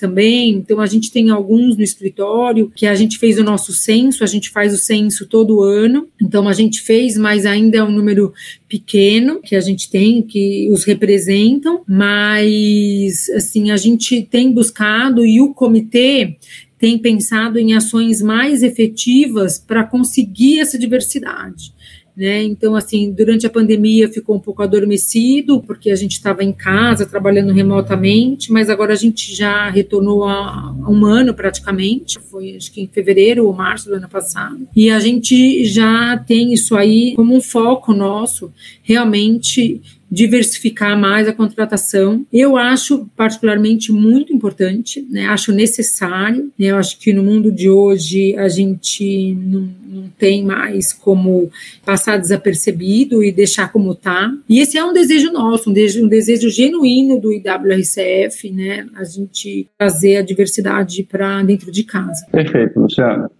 também, 0.00 0.50
então 0.50 0.80
a 0.80 0.86
gente 0.86 1.12
tem 1.12 1.30
alguns 1.30 1.76
no 1.76 1.82
escritório, 1.82 2.72
que 2.74 2.84
a 2.84 2.94
gente 2.94 3.18
fez 3.18 3.38
o 3.38 3.44
nosso 3.44 3.72
censo, 3.72 4.24
a 4.24 4.26
gente 4.26 4.50
faz 4.50 4.74
o 4.74 4.78
censo 4.78 5.28
todo 5.28 5.62
ano, 5.62 6.08
então 6.20 6.48
a 6.48 6.52
gente 6.52 6.80
fez, 6.80 7.16
mas 7.16 7.46
ainda 7.46 7.78
é 7.78 7.84
um 7.84 7.92
número 7.92 8.32
pequeno 8.68 9.40
que 9.40 9.54
a 9.54 9.60
gente 9.60 9.88
tem, 9.88 10.22
que 10.22 10.68
os 10.72 10.82
representam, 10.82 11.82
mas, 11.86 13.30
assim, 13.30 13.70
a 13.70 13.76
gente 13.76 14.22
tem 14.22 14.50
buscado, 14.50 15.24
e 15.24 15.40
o 15.40 15.54
comitê 15.54 16.36
tem 16.78 16.98
pensado 16.98 17.58
em 17.58 17.74
ações 17.74 18.20
mais 18.20 18.62
efetivas 18.62 19.58
para 19.58 19.84
conseguir 19.84 20.60
essa 20.60 20.78
diversidade. 20.78 21.74
Né? 22.16 22.42
Então, 22.44 22.74
assim, 22.74 23.12
durante 23.12 23.46
a 23.46 23.50
pandemia 23.50 24.08
ficou 24.08 24.36
um 24.36 24.40
pouco 24.40 24.62
adormecido, 24.62 25.60
porque 25.60 25.90
a 25.90 25.94
gente 25.94 26.12
estava 26.12 26.42
em 26.42 26.52
casa, 26.52 27.04
trabalhando 27.04 27.52
remotamente, 27.52 28.50
mas 28.50 28.70
agora 28.70 28.94
a 28.94 28.96
gente 28.96 29.34
já 29.34 29.68
retornou 29.68 30.24
há 30.24 30.74
um 30.88 31.04
ano 31.04 31.34
praticamente, 31.34 32.18
foi 32.18 32.56
acho 32.56 32.72
que 32.72 32.80
em 32.80 32.86
fevereiro 32.86 33.46
ou 33.46 33.52
março 33.52 33.90
do 33.90 33.96
ano 33.96 34.08
passado, 34.08 34.66
e 34.74 34.88
a 34.88 34.98
gente 34.98 35.66
já 35.66 36.16
tem 36.16 36.54
isso 36.54 36.74
aí 36.74 37.12
como 37.16 37.36
um 37.36 37.40
foco 37.42 37.92
nosso, 37.92 38.50
realmente 38.82 39.82
diversificar 40.10 40.98
mais 40.98 41.28
a 41.28 41.32
contratação. 41.32 42.24
Eu 42.32 42.56
acho 42.56 43.06
particularmente 43.16 43.92
muito 43.92 44.32
importante, 44.32 45.06
né? 45.10 45.26
acho 45.26 45.52
necessário. 45.52 46.50
Né? 46.58 46.68
Eu 46.68 46.76
acho 46.76 46.98
que 46.98 47.12
no 47.12 47.22
mundo 47.22 47.50
de 47.50 47.68
hoje 47.68 48.36
a 48.36 48.48
gente 48.48 49.34
não, 49.34 49.68
não 49.88 50.08
tem 50.18 50.44
mais 50.44 50.92
como 50.92 51.50
passar 51.84 52.18
desapercebido 52.18 53.22
e 53.22 53.32
deixar 53.32 53.72
como 53.72 53.92
está. 53.92 54.32
E 54.48 54.60
esse 54.60 54.78
é 54.78 54.84
um 54.84 54.92
desejo 54.92 55.32
nosso, 55.32 55.70
um 55.70 55.72
desejo, 55.72 56.04
um 56.04 56.08
desejo 56.08 56.48
genuíno 56.50 57.20
do 57.20 57.32
IWRCF, 57.32 58.50
né? 58.50 58.86
a 58.94 59.04
gente 59.04 59.68
trazer 59.76 60.18
a 60.18 60.22
diversidade 60.22 61.02
para 61.02 61.42
dentro 61.42 61.70
de 61.70 61.84
casa. 61.84 62.26
Perfeito, 62.30 62.80
Luciana. 62.80 63.30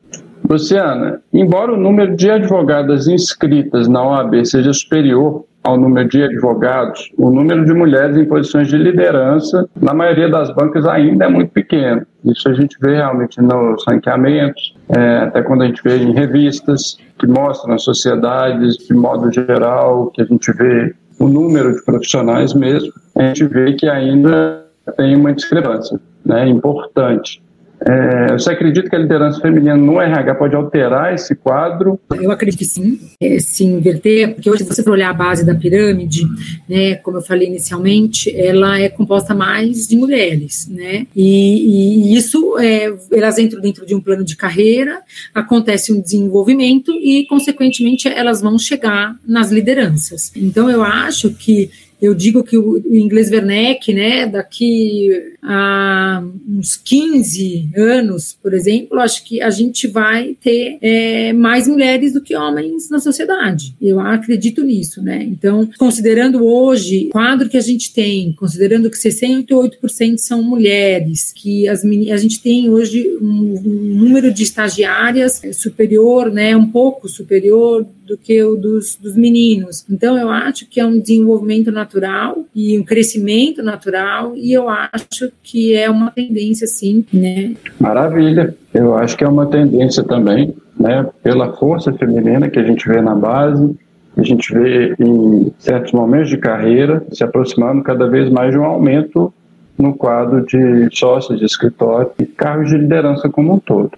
Luciana, 0.48 1.20
embora 1.32 1.72
o 1.72 1.76
número 1.76 2.14
de 2.14 2.30
advogadas 2.30 3.08
inscritas 3.08 3.88
na 3.88 4.06
OAB 4.06 4.44
seja 4.44 4.72
superior 4.72 5.44
ao 5.66 5.76
número 5.76 6.08
de 6.08 6.22
advogados, 6.22 7.10
o 7.18 7.28
número 7.28 7.64
de 7.64 7.74
mulheres 7.74 8.16
em 8.16 8.24
posições 8.24 8.68
de 8.68 8.78
liderança, 8.78 9.68
na 9.74 9.92
maioria 9.92 10.28
das 10.28 10.54
bancas, 10.54 10.86
ainda 10.86 11.24
é 11.24 11.28
muito 11.28 11.50
pequeno. 11.50 12.06
Isso 12.24 12.48
a 12.48 12.54
gente 12.54 12.76
vê 12.80 12.94
realmente 12.94 13.42
nos 13.42 13.84
ranqueamentos, 13.84 14.76
é, 14.96 15.18
até 15.18 15.42
quando 15.42 15.62
a 15.62 15.66
gente 15.66 15.82
vê 15.82 15.96
em 15.96 16.12
revistas 16.12 16.96
que 17.18 17.26
mostram 17.26 17.74
as 17.74 17.82
sociedades, 17.82 18.76
de 18.76 18.94
modo 18.94 19.32
geral, 19.32 20.12
que 20.12 20.22
a 20.22 20.24
gente 20.24 20.52
vê 20.52 20.94
o 21.18 21.26
número 21.26 21.74
de 21.74 21.84
profissionais 21.84 22.54
mesmo, 22.54 22.92
a 23.16 23.22
gente 23.24 23.44
vê 23.46 23.72
que 23.72 23.88
ainda 23.88 24.64
tem 24.96 25.16
uma 25.16 25.32
discrepância 25.32 25.98
né, 26.24 26.46
importante. 26.46 27.42
É, 27.80 28.32
você 28.32 28.50
acredita 28.50 28.88
que 28.88 28.96
a 28.96 28.98
liderança 28.98 29.40
feminina 29.40 29.76
no 29.76 30.00
RH 30.00 30.34
pode 30.36 30.56
alterar 30.56 31.14
esse 31.14 31.34
quadro? 31.34 32.00
Eu 32.20 32.30
acredito 32.30 32.58
que 32.58 32.64
sim, 32.64 32.98
é, 33.20 33.38
se 33.38 33.64
inverter, 33.64 34.34
porque 34.34 34.48
hoje, 34.48 34.64
se 34.64 34.68
você 34.68 34.82
for 34.82 34.92
olhar 34.92 35.10
a 35.10 35.14
base 35.14 35.44
da 35.44 35.54
pirâmide, 35.54 36.26
né, 36.68 36.96
como 36.96 37.18
eu 37.18 37.22
falei 37.22 37.48
inicialmente, 37.48 38.34
ela 38.34 38.78
é 38.80 38.88
composta 38.88 39.34
mais 39.34 39.86
de 39.86 39.96
mulheres, 39.96 40.68
né, 40.68 41.06
e, 41.14 42.12
e 42.12 42.16
isso, 42.16 42.58
é, 42.58 42.94
elas 43.12 43.38
entram 43.38 43.60
dentro 43.60 43.84
de 43.84 43.94
um 43.94 44.00
plano 44.00 44.24
de 44.24 44.36
carreira, 44.36 45.00
acontece 45.34 45.92
um 45.92 46.00
desenvolvimento 46.00 46.92
e, 46.92 47.26
consequentemente, 47.26 48.08
elas 48.08 48.40
vão 48.40 48.58
chegar 48.58 49.14
nas 49.26 49.50
lideranças. 49.50 50.32
Então, 50.34 50.70
eu 50.70 50.82
acho 50.82 51.30
que 51.30 51.70
eu 52.00 52.14
digo 52.14 52.44
que 52.44 52.56
o, 52.56 52.78
inglês 52.78 53.30
Werneck, 53.30 53.92
né, 53.92 54.26
daqui 54.26 55.10
a 55.42 56.22
uns 56.48 56.76
15 56.76 57.70
anos, 57.76 58.36
por 58.42 58.52
exemplo, 58.52 58.98
acho 59.00 59.24
que 59.24 59.40
a 59.40 59.50
gente 59.50 59.86
vai 59.86 60.36
ter 60.40 60.78
é, 60.80 61.32
mais 61.32 61.66
mulheres 61.66 62.12
do 62.12 62.20
que 62.20 62.36
homens 62.36 62.90
na 62.90 62.98
sociedade. 62.98 63.74
Eu 63.80 64.00
acredito 64.00 64.62
nisso, 64.62 65.02
né? 65.02 65.22
Então, 65.22 65.68
considerando 65.78 66.44
hoje 66.44 67.06
o 67.08 67.10
quadro 67.10 67.48
que 67.48 67.56
a 67.56 67.62
gente 67.62 67.92
tem, 67.92 68.32
considerando 68.32 68.90
que 68.90 68.96
68% 68.96 70.18
são 70.18 70.42
mulheres, 70.42 71.32
que 71.32 71.68
as, 71.68 71.84
a 71.84 72.16
gente 72.16 72.42
tem 72.42 72.68
hoje 72.70 73.16
um, 73.20 73.62
um 73.64 73.94
número 73.94 74.32
de 74.32 74.42
estagiárias 74.42 75.40
superior, 75.52 76.30
né, 76.30 76.56
um 76.56 76.66
pouco 76.66 77.08
superior 77.08 77.86
do 78.06 78.16
que 78.16 78.42
o 78.42 78.56
dos, 78.56 78.96
dos 78.96 79.16
meninos. 79.16 79.84
Então, 79.90 80.16
eu 80.16 80.30
acho 80.30 80.68
que 80.68 80.80
é 80.80 80.86
um 80.86 81.00
desenvolvimento 81.00 81.72
natural 81.72 82.44
e 82.54 82.78
um 82.78 82.84
crescimento 82.84 83.62
natural, 83.62 84.32
e 84.36 84.52
eu 84.52 84.68
acho 84.68 85.30
que 85.42 85.74
é 85.74 85.90
uma 85.90 86.10
tendência, 86.10 86.66
sim, 86.66 87.04
né? 87.12 87.54
Maravilha. 87.80 88.54
Eu 88.72 88.94
acho 88.94 89.16
que 89.16 89.24
é 89.24 89.28
uma 89.28 89.46
tendência 89.46 90.04
também, 90.04 90.54
né, 90.78 91.08
pela 91.22 91.54
força 91.54 91.92
feminina 91.92 92.48
que 92.48 92.58
a 92.58 92.64
gente 92.64 92.86
vê 92.86 93.00
na 93.00 93.14
base, 93.14 93.74
a 94.16 94.22
gente 94.22 94.52
vê 94.52 94.94
em 94.98 95.52
certos 95.58 95.92
momentos 95.92 96.28
de 96.28 96.38
carreira 96.38 97.04
se 97.12 97.22
aproximando 97.22 97.82
cada 97.82 98.08
vez 98.08 98.30
mais 98.30 98.50
de 98.50 98.58
um 98.58 98.64
aumento 98.64 99.32
no 99.78 99.94
quadro 99.94 100.44
de 100.46 100.88
sócios 100.90 101.38
de 101.38 101.44
escritório 101.44 102.10
e 102.18 102.24
cargos 102.24 102.70
de 102.70 102.78
liderança 102.78 103.28
como 103.28 103.54
um 103.54 103.58
todo. 103.58 103.92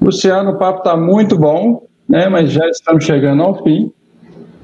Luciano, 0.00 0.52
o 0.52 0.58
papo 0.58 0.78
está 0.78 0.96
muito 0.96 1.38
bom, 1.38 1.82
né, 2.08 2.28
mas 2.28 2.50
já 2.50 2.68
estamos 2.68 3.04
chegando 3.04 3.42
ao 3.42 3.62
fim. 3.62 3.92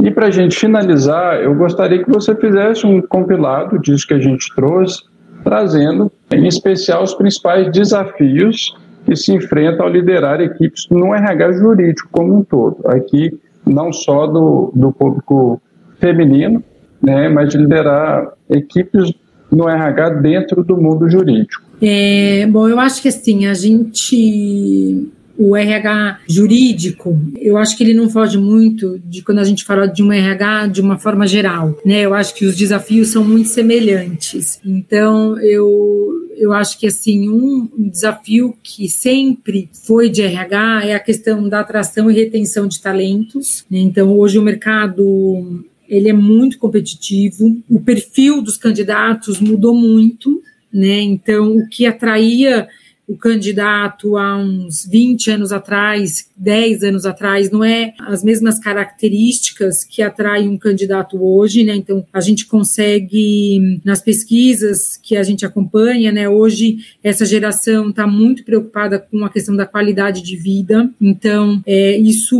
E 0.02 0.11
para 0.11 0.26
a 0.26 0.30
gente 0.30 0.56
finalizar, 0.56 1.40
eu 1.42 1.54
gostaria 1.54 2.02
que 2.02 2.11
você 2.11 2.35
fizesse 2.35 2.87
um 2.87 3.02
compilado 3.02 3.78
disso 3.78 4.06
que 4.06 4.14
a 4.14 4.20
gente 4.20 4.54
trouxe, 4.54 5.02
trazendo 5.44 6.11
em 6.32 6.47
especial 6.47 7.02
os 7.02 7.14
principais 7.14 7.70
desafios 7.70 8.75
que 9.04 9.14
se 9.16 9.32
enfrentam 9.32 9.87
ao 9.87 9.92
liderar 9.92 10.40
equipes 10.40 10.87
no 10.90 11.14
RH 11.14 11.52
jurídico 11.52 12.09
como 12.11 12.38
um 12.38 12.42
todo. 12.42 12.87
Aqui, 12.87 13.38
não 13.66 13.92
só 13.92 14.26
do, 14.26 14.73
do 14.75 14.92
público 14.92 15.61
feminino, 15.99 16.62
né, 17.02 17.28
mas 17.28 17.50
de 17.50 17.59
liderar 17.59 18.32
equipes 18.49 19.12
no 19.50 19.68
RH 19.68 20.11
dentro 20.20 20.62
do 20.62 20.76
mundo 20.76 21.11
jurídico. 21.11 21.62
É, 21.82 22.47
bom, 22.47 22.68
eu 22.68 22.78
acho 22.78 23.02
que 23.02 23.09
assim, 23.09 23.47
a 23.47 23.54
gente 23.54 25.11
o 25.40 25.56
RH 25.56 26.20
jurídico, 26.28 27.18
eu 27.40 27.56
acho 27.56 27.75
que 27.75 27.82
ele 27.82 27.94
não 27.94 28.11
foge 28.11 28.37
muito 28.37 29.00
de 29.02 29.23
quando 29.23 29.38
a 29.38 29.44
gente 29.44 29.64
fala 29.64 29.87
de 29.87 30.02
um 30.02 30.12
RH 30.12 30.66
de 30.66 30.82
uma 30.82 30.99
forma 30.99 31.26
geral, 31.26 31.78
né? 31.82 32.02
Eu 32.02 32.12
acho 32.12 32.35
que 32.35 32.44
os 32.44 32.54
desafios 32.54 33.09
são 33.09 33.25
muito 33.25 33.49
semelhantes. 33.49 34.61
Então, 34.62 35.40
eu 35.40 36.28
eu 36.37 36.52
acho 36.52 36.78
que 36.78 36.87
assim 36.87 37.28
um 37.30 37.68
desafio 37.90 38.54
que 38.62 38.87
sempre 38.87 39.70
foi 39.73 40.11
de 40.11 40.20
RH 40.20 40.85
é 40.85 40.94
a 40.94 41.00
questão 41.00 41.49
da 41.49 41.61
atração 41.61 42.11
e 42.11 42.14
retenção 42.14 42.68
de 42.68 42.80
talentos. 42.80 43.64
Né? 43.70 43.78
Então, 43.78 44.12
hoje 44.18 44.38
o 44.38 44.42
mercado 44.42 45.64
ele 45.88 46.11
é 46.11 46.14
muito 46.14 46.59
competitivo, 46.59 47.56
o 47.68 47.80
perfil 47.80 48.42
dos 48.42 48.59
candidatos 48.59 49.40
mudou 49.40 49.75
muito, 49.75 50.42
né? 50.73 51.00
Então, 51.00 51.56
o 51.56 51.68
que 51.68 51.85
atraía 51.87 52.68
o 53.11 53.17
candidato 53.17 54.17
há 54.17 54.37
uns 54.37 54.87
20 54.87 55.33
anos 55.33 55.50
atrás, 55.50 56.31
10 56.37 56.85
anos 56.85 57.05
atrás, 57.05 57.50
não 57.50 57.64
é 57.64 57.93
as 57.99 58.23
mesmas 58.23 58.61
características 58.61 59.83
que 59.83 60.00
atraem 60.00 60.49
um 60.49 60.57
candidato 60.57 61.21
hoje, 61.21 61.64
né? 61.64 61.75
Então, 61.75 62.07
a 62.12 62.21
gente 62.21 62.47
consegue, 62.47 63.81
nas 63.85 64.00
pesquisas 64.00 64.97
que 64.97 65.17
a 65.17 65.25
gente 65.25 65.45
acompanha, 65.45 66.12
né? 66.12 66.29
Hoje, 66.29 66.79
essa 67.02 67.26
geração 67.26 67.90
está 67.90 68.07
muito 68.07 68.45
preocupada 68.45 69.00
com 69.00 69.25
a 69.25 69.31
questão 69.31 69.57
da 69.57 69.67
qualidade 69.67 70.23
de 70.23 70.37
vida, 70.37 70.88
então, 71.00 71.61
é, 71.67 71.99
isso 71.99 72.38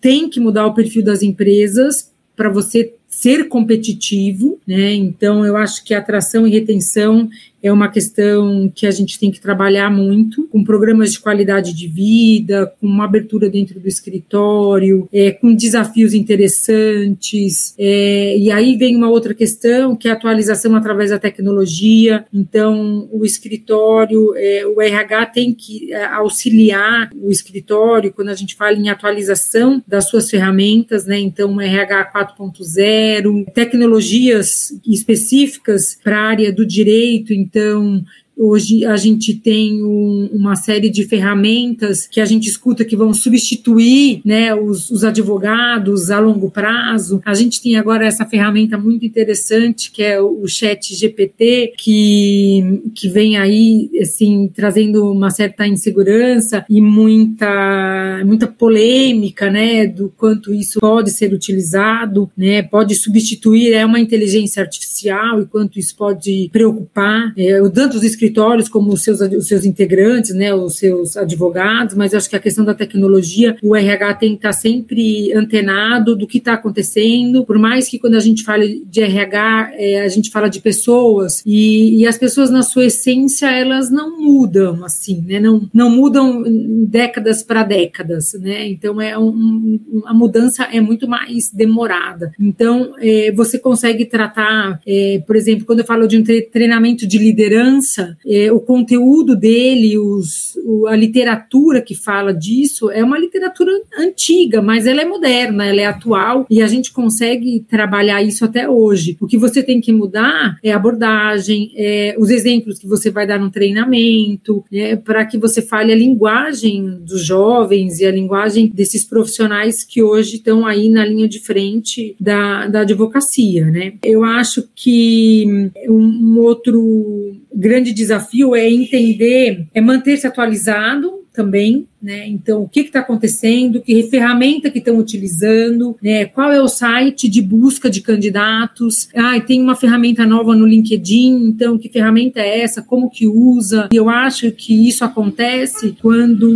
tem 0.00 0.28
que 0.28 0.40
mudar 0.40 0.66
o 0.66 0.74
perfil 0.74 1.04
das 1.04 1.22
empresas 1.22 2.10
para 2.34 2.48
você 2.48 2.94
ser 3.10 3.48
competitivo, 3.48 4.58
né? 4.66 4.94
Então 4.94 5.44
eu 5.44 5.56
acho 5.56 5.84
que 5.84 5.92
atração 5.92 6.46
e 6.46 6.50
retenção 6.50 7.28
é 7.62 7.72
uma 7.72 7.88
questão 7.88 8.70
que 8.74 8.86
a 8.86 8.90
gente 8.90 9.18
tem 9.18 9.30
que 9.30 9.40
trabalhar 9.40 9.90
muito, 9.90 10.46
com 10.48 10.64
programas 10.64 11.12
de 11.12 11.20
qualidade 11.20 11.74
de 11.74 11.86
vida, 11.86 12.72
com 12.80 12.86
uma 12.86 13.04
abertura 13.04 13.48
dentro 13.48 13.78
do 13.78 13.88
escritório, 13.88 15.08
é, 15.12 15.30
com 15.30 15.54
desafios 15.54 16.14
interessantes. 16.14 17.74
É, 17.78 18.36
e 18.36 18.50
aí 18.50 18.76
vem 18.76 18.96
uma 18.96 19.08
outra 19.08 19.34
questão, 19.34 19.94
que 19.96 20.08
é 20.08 20.10
a 20.10 20.14
atualização 20.14 20.74
através 20.74 21.10
da 21.10 21.18
tecnologia. 21.18 22.24
Então, 22.32 23.08
o 23.12 23.24
escritório, 23.24 24.34
é, 24.36 24.66
o 24.66 24.80
RH 24.80 25.26
tem 25.26 25.52
que 25.52 25.92
é, 25.92 26.04
auxiliar 26.06 27.10
o 27.14 27.30
escritório 27.30 28.12
quando 28.12 28.28
a 28.28 28.34
gente 28.34 28.54
fala 28.54 28.76
em 28.76 28.88
atualização 28.88 29.82
das 29.86 30.08
suas 30.08 30.30
ferramentas, 30.30 31.06
né? 31.06 31.18
Então, 31.18 31.60
RH 31.60 32.12
4.0, 32.12 33.52
tecnologias 33.52 34.72
específicas 34.86 35.98
para 36.02 36.18
a 36.18 36.22
área 36.22 36.52
do 36.52 36.66
direito, 36.66 37.32
então, 37.50 38.04
Hoje 38.42 38.86
a 38.86 38.96
gente 38.96 39.34
tem 39.34 39.84
um, 39.84 40.30
uma 40.32 40.56
série 40.56 40.88
de 40.88 41.04
ferramentas 41.04 42.06
que 42.06 42.22
a 42.22 42.24
gente 42.24 42.48
escuta 42.48 42.86
que 42.86 42.96
vão 42.96 43.12
substituir 43.12 44.22
né, 44.24 44.54
os, 44.54 44.90
os, 44.90 45.04
advogados 45.04 46.10
a 46.10 46.18
longo 46.18 46.50
prazo. 46.50 47.20
A 47.22 47.34
gente 47.34 47.60
tem 47.60 47.76
agora 47.76 48.06
essa 48.06 48.24
ferramenta 48.24 48.78
muito 48.78 49.04
interessante 49.04 49.90
que 49.90 50.02
é 50.02 50.18
o 50.18 50.46
Chat 50.46 50.94
GPT, 50.94 51.74
que, 51.76 52.80
que 52.94 53.10
vem 53.10 53.36
aí 53.36 53.90
assim, 54.00 54.50
trazendo 54.54 55.12
uma 55.12 55.28
certa 55.28 55.66
insegurança 55.66 56.64
e 56.66 56.80
muita, 56.80 58.22
muita 58.24 58.46
polêmica 58.46 59.50
né, 59.50 59.86
do 59.86 60.10
quanto 60.16 60.54
isso 60.54 60.80
pode 60.80 61.10
ser 61.10 61.34
utilizado, 61.34 62.30
né, 62.34 62.62
pode 62.62 62.94
substituir 62.94 63.74
é 63.74 63.84
uma 63.84 64.00
inteligência 64.00 64.62
artificial 64.62 65.42
e 65.42 65.44
quanto 65.44 65.78
isso 65.78 65.94
pode 65.94 66.48
preocupar. 66.50 67.34
É, 67.36 67.60
tanto 67.68 67.98
os 67.98 68.02
escritores 68.02 68.29
escritórios 68.30 68.68
como 68.68 68.92
os 68.92 69.02
seus, 69.02 69.20
os 69.20 69.48
seus 69.48 69.64
integrantes, 69.64 70.34
né, 70.34 70.54
os 70.54 70.76
seus 70.76 71.16
advogados, 71.16 71.94
mas 71.94 72.14
acho 72.14 72.30
que 72.30 72.36
a 72.36 72.40
questão 72.40 72.64
da 72.64 72.74
tecnologia, 72.74 73.56
o 73.62 73.74
RH 73.74 74.14
tem 74.14 74.30
que 74.30 74.36
estar 74.36 74.52
sempre 74.52 75.32
antenado 75.32 76.16
do 76.16 76.26
que 76.26 76.38
está 76.38 76.54
acontecendo, 76.54 77.44
por 77.44 77.58
mais 77.58 77.88
que 77.88 77.98
quando 77.98 78.14
a 78.14 78.20
gente 78.20 78.44
fala 78.44 78.64
de 78.66 79.00
RH, 79.02 79.72
é, 79.74 80.02
a 80.02 80.08
gente 80.08 80.30
fala 80.30 80.48
de 80.48 80.60
pessoas, 80.60 81.42
e, 81.44 82.00
e, 82.00 82.06
as 82.06 82.16
pessoas 82.16 82.50
na 82.50 82.62
sua 82.62 82.86
essência, 82.86 83.50
elas 83.50 83.90
não 83.90 84.18
mudam, 84.18 84.84
assim, 84.84 85.22
né, 85.26 85.40
não, 85.40 85.68
não 85.72 85.90
mudam 85.90 86.44
décadas 86.86 87.42
para 87.42 87.62
décadas, 87.62 88.34
né, 88.34 88.68
então 88.68 89.00
é 89.00 89.18
um, 89.18 89.78
a 90.06 90.14
mudança 90.14 90.64
é 90.64 90.80
muito 90.80 91.08
mais 91.08 91.50
demorada. 91.52 92.32
Então, 92.38 92.94
é, 93.00 93.32
você 93.32 93.58
consegue 93.58 94.04
tratar, 94.04 94.80
é, 94.86 95.22
por 95.26 95.36
exemplo, 95.36 95.66
quando 95.66 95.80
eu 95.80 95.84
falo 95.84 96.06
de 96.06 96.16
um 96.16 96.22
treinamento 96.22 97.06
de 97.06 97.18
liderança, 97.18 98.16
é, 98.26 98.52
o 98.52 98.60
conteúdo 98.60 99.36
dele, 99.36 99.98
os, 99.98 100.56
o, 100.64 100.86
a 100.86 100.96
literatura 100.96 101.80
que 101.80 101.94
fala 101.94 102.32
disso, 102.32 102.90
é 102.90 103.02
uma 103.02 103.18
literatura 103.18 103.72
antiga, 103.98 104.60
mas 104.62 104.86
ela 104.86 105.02
é 105.02 105.04
moderna, 105.04 105.66
ela 105.66 105.80
é 105.80 105.86
atual 105.86 106.46
e 106.50 106.62
a 106.62 106.66
gente 106.66 106.92
consegue 106.92 107.64
trabalhar 107.68 108.22
isso 108.22 108.44
até 108.44 108.68
hoje. 108.68 109.16
O 109.20 109.26
que 109.26 109.36
você 109.36 109.62
tem 109.62 109.80
que 109.80 109.92
mudar 109.92 110.58
é 110.62 110.72
a 110.72 110.76
abordagem, 110.76 111.72
é, 111.76 112.14
os 112.18 112.30
exemplos 112.30 112.78
que 112.78 112.86
você 112.86 113.10
vai 113.10 113.26
dar 113.26 113.38
no 113.38 113.50
treinamento, 113.50 114.64
né, 114.70 114.96
para 114.96 115.24
que 115.24 115.38
você 115.38 115.62
fale 115.62 115.92
a 115.92 115.96
linguagem 115.96 117.00
dos 117.00 117.24
jovens 117.24 118.00
e 118.00 118.06
a 118.06 118.10
linguagem 118.10 118.70
desses 118.72 119.04
profissionais 119.04 119.84
que 119.84 120.02
hoje 120.02 120.36
estão 120.36 120.66
aí 120.66 120.88
na 120.88 121.04
linha 121.04 121.28
de 121.28 121.38
frente 121.38 122.14
da, 122.20 122.66
da 122.66 122.80
advocacia. 122.80 123.66
Né? 123.66 123.94
Eu 124.02 124.24
acho 124.24 124.68
que 124.74 125.70
um, 125.88 125.96
um 125.96 126.38
outro 126.40 127.32
grande 127.54 127.92
desafio 127.92 128.09
é 128.56 128.68
entender, 128.68 129.66
é 129.74 129.80
manter-se 129.80 130.26
atualizado 130.26 131.20
também, 131.32 131.86
né? 132.02 132.26
Então, 132.26 132.62
o 132.62 132.68
que 132.68 132.80
está 132.80 133.00
acontecendo, 133.00 133.80
que 133.80 134.02
ferramenta 134.04 134.70
que 134.70 134.78
estão 134.78 134.96
utilizando, 134.96 135.96
né? 136.02 136.24
Qual 136.24 136.50
é 136.52 136.60
o 136.60 136.68
site 136.68 137.28
de 137.28 137.42
busca 137.42 137.90
de 137.90 138.00
candidatos? 138.00 139.08
Ah, 139.14 139.38
tem 139.40 139.60
uma 139.60 139.76
ferramenta 139.76 140.24
nova 140.24 140.56
no 140.56 140.66
LinkedIn, 140.66 141.48
então 141.48 141.78
que 141.78 141.88
ferramenta 141.88 142.40
é 142.40 142.60
essa? 142.60 142.82
Como 142.82 143.10
que 143.10 143.26
usa? 143.26 143.88
E 143.92 143.96
eu 143.96 144.08
acho 144.08 144.50
que 144.52 144.88
isso 144.88 145.04
acontece 145.04 145.94
quando 146.00 146.50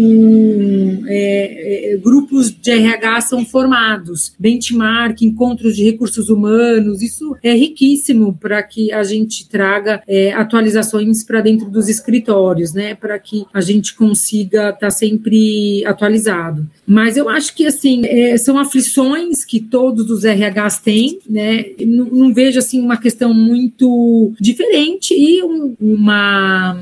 é, 1.06 1.92
é, 1.92 1.96
grupos 1.98 2.50
de 2.50 2.70
RH 2.70 3.20
são 3.22 3.44
formados, 3.44 4.34
benchmark, 4.38 5.22
encontros 5.22 5.76
de 5.76 5.84
recursos 5.84 6.28
humanos, 6.28 7.02
isso 7.02 7.36
é 7.42 7.54
riquíssimo 7.54 8.36
para 8.40 8.62
que 8.62 8.92
a 8.92 9.02
gente 9.02 9.48
traga 9.48 10.02
é, 10.08 10.32
atualizações 10.32 11.22
para 11.22 11.40
dentro 11.40 11.70
dos 11.70 11.88
escritórios, 11.88 12.72
né? 12.72 12.94
Para 12.94 13.18
que 13.18 13.44
a 13.52 13.60
gente 13.60 13.94
consiga 13.94 14.63
estar 14.70 14.86
tá 14.86 14.90
sempre 14.90 15.84
atualizado. 15.86 16.68
Mas 16.86 17.16
eu 17.16 17.28
acho 17.28 17.54
que 17.54 17.66
assim 17.66 18.04
é, 18.04 18.36
são 18.36 18.58
aflições 18.58 19.44
que 19.44 19.60
todos 19.60 20.10
os 20.10 20.24
RHs 20.24 20.78
têm, 20.78 21.18
né? 21.28 21.66
Não, 21.80 22.06
não 22.06 22.34
vejo 22.34 22.58
assim 22.58 22.80
uma 22.80 22.96
questão 22.96 23.32
muito 23.32 24.32
diferente 24.40 25.14
e 25.14 25.42
um, 25.42 25.74
uma 25.80 26.76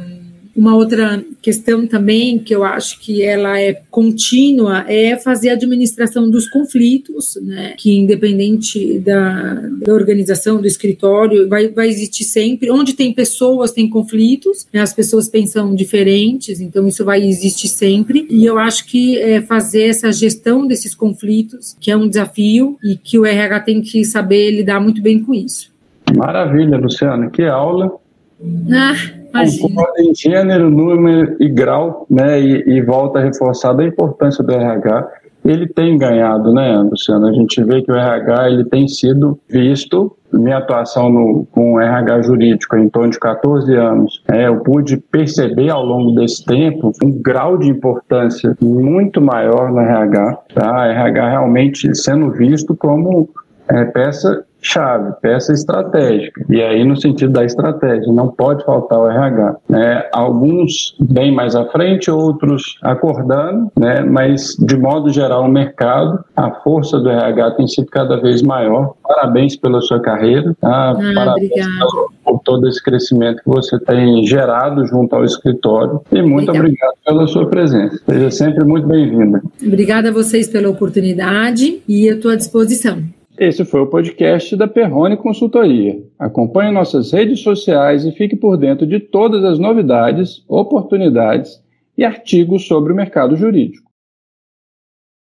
uma 0.54 0.74
outra 0.76 1.24
questão 1.40 1.86
também 1.86 2.38
que 2.38 2.54
eu 2.54 2.62
acho 2.62 3.00
que 3.00 3.22
ela 3.22 3.58
é 3.58 3.80
contínua 3.90 4.84
é 4.86 5.16
fazer 5.16 5.50
a 5.50 5.54
administração 5.54 6.30
dos 6.30 6.48
conflitos, 6.48 7.38
né? 7.42 7.74
Que 7.76 7.96
independente 7.96 8.98
da, 8.98 9.54
da 9.54 9.92
organização 9.92 10.60
do 10.60 10.66
escritório 10.66 11.48
vai, 11.48 11.68
vai 11.68 11.88
existir 11.88 12.24
sempre. 12.24 12.70
Onde 12.70 12.92
tem 12.92 13.12
pessoas 13.12 13.72
tem 13.72 13.88
conflitos, 13.88 14.66
né? 14.72 14.80
as 14.80 14.92
pessoas 14.92 15.28
pensam 15.28 15.74
diferentes, 15.74 16.60
então 16.60 16.86
isso 16.86 17.04
vai 17.04 17.22
existir 17.22 17.68
sempre. 17.68 18.26
E 18.30 18.44
eu 18.44 18.58
acho 18.58 18.86
que 18.86 19.18
é 19.18 19.40
fazer 19.40 19.84
essa 19.84 20.12
gestão 20.12 20.66
desses 20.66 20.94
conflitos 20.94 21.76
que 21.80 21.90
é 21.90 21.96
um 21.96 22.08
desafio 22.08 22.76
e 22.84 22.96
que 22.96 23.18
o 23.18 23.24
RH 23.24 23.60
tem 23.60 23.80
que 23.80 24.04
saber 24.04 24.50
lidar 24.50 24.80
muito 24.80 25.00
bem 25.00 25.22
com 25.22 25.32
isso. 25.32 25.72
Maravilha, 26.14 26.76
Luciana, 26.76 27.30
que 27.30 27.42
aula. 27.44 27.92
Ah. 28.70 29.21
Concordo 29.60 30.00
em 30.00 30.14
gênero, 30.14 30.70
número 30.70 31.36
e 31.40 31.48
grau, 31.48 32.06
né? 32.08 32.40
E, 32.40 32.76
e 32.76 32.82
volta 32.82 33.18
a 33.18 33.22
reforçar 33.22 33.78
a 33.78 33.84
importância 33.84 34.42
do 34.44 34.52
RH. 34.52 35.08
Ele 35.44 35.66
tem 35.66 35.98
ganhado, 35.98 36.52
né, 36.52 36.76
Luciano? 36.78 37.26
A 37.26 37.32
gente 37.32 37.62
vê 37.64 37.82
que 37.82 37.90
o 37.90 37.96
RH 37.96 38.50
ele 38.50 38.64
tem 38.64 38.86
sido 38.86 39.38
visto 39.48 40.16
minha 40.38 40.58
atuação 40.58 41.10
no, 41.10 41.46
com 41.52 41.74
o 41.74 41.80
RH 41.80 42.22
jurídico 42.22 42.76
em 42.76 42.88
torno 42.88 43.10
de 43.10 43.18
14 43.18 43.74
anos, 43.74 44.22
é, 44.30 44.46
eu 44.46 44.60
pude 44.60 44.96
perceber 44.96 45.70
ao 45.70 45.84
longo 45.84 46.12
desse 46.12 46.44
tempo 46.44 46.92
um 47.04 47.10
grau 47.10 47.58
de 47.58 47.68
importância 47.68 48.56
muito 48.60 49.20
maior 49.20 49.70
no 49.70 49.80
RH, 49.80 50.38
tá? 50.54 50.86
RH 50.86 51.30
realmente 51.30 51.94
sendo 51.94 52.30
visto 52.30 52.74
como 52.74 53.28
é, 53.68 53.84
peça 53.84 54.44
chave, 54.62 55.12
peça 55.20 55.52
estratégica. 55.52 56.44
E 56.48 56.62
aí, 56.62 56.84
no 56.84 56.96
sentido 56.96 57.32
da 57.32 57.44
estratégia, 57.44 58.12
não 58.12 58.28
pode 58.28 58.64
faltar 58.64 58.98
o 59.00 59.10
RH. 59.10 59.56
Né? 59.68 60.08
Alguns 60.12 60.96
bem 61.00 61.34
mais 61.34 61.56
à 61.56 61.66
frente, 61.66 62.10
outros 62.10 62.78
acordando, 62.80 63.70
né? 63.76 64.00
mas 64.02 64.56
de 64.58 64.76
modo 64.76 65.10
geral, 65.10 65.44
o 65.44 65.48
mercado, 65.48 66.24
a 66.36 66.50
força 66.62 66.98
do 66.98 67.10
RH 67.10 67.50
tem 67.52 67.66
sido 67.66 67.86
cada 67.88 68.20
vez 68.20 68.40
maior. 68.40 68.94
Parabéns 69.02 69.56
pela 69.56 69.80
sua 69.80 70.00
carreira, 70.00 70.54
tá? 70.60 70.92
ah, 70.92 71.14
parabéns 71.14 71.50
por, 71.80 72.12
por 72.24 72.40
todo 72.40 72.68
esse 72.68 72.82
crescimento 72.82 73.42
que 73.42 73.50
você 73.50 73.78
tem 73.80 74.24
gerado 74.24 74.86
junto 74.86 75.14
ao 75.14 75.24
escritório. 75.24 76.00
E 76.12 76.22
muito 76.22 76.50
Obrigada. 76.50 76.58
obrigado 76.58 76.94
pela 77.04 77.26
sua 77.26 77.46
presença. 77.48 78.00
Seja 78.06 78.30
sempre 78.30 78.64
muito 78.64 78.86
bem-vinda. 78.86 79.42
Obrigada 79.64 80.10
a 80.10 80.12
vocês 80.12 80.48
pela 80.48 80.70
oportunidade 80.70 81.82
e 81.88 82.06
eu 82.06 82.16
estou 82.16 82.30
à 82.30 82.36
disposição. 82.36 83.02
Esse 83.38 83.64
foi 83.64 83.80
o 83.80 83.86
podcast 83.86 84.54
da 84.56 84.68
Perrone 84.68 85.16
Consultoria. 85.16 86.02
Acompanhe 86.18 86.70
nossas 86.70 87.12
redes 87.12 87.40
sociais 87.40 88.04
e 88.04 88.12
fique 88.12 88.36
por 88.36 88.58
dentro 88.58 88.86
de 88.86 89.00
todas 89.00 89.42
as 89.42 89.58
novidades, 89.58 90.44
oportunidades 90.46 91.62
e 91.96 92.04
artigos 92.04 92.66
sobre 92.66 92.92
o 92.92 92.96
mercado 92.96 93.36
jurídico. 93.36 93.91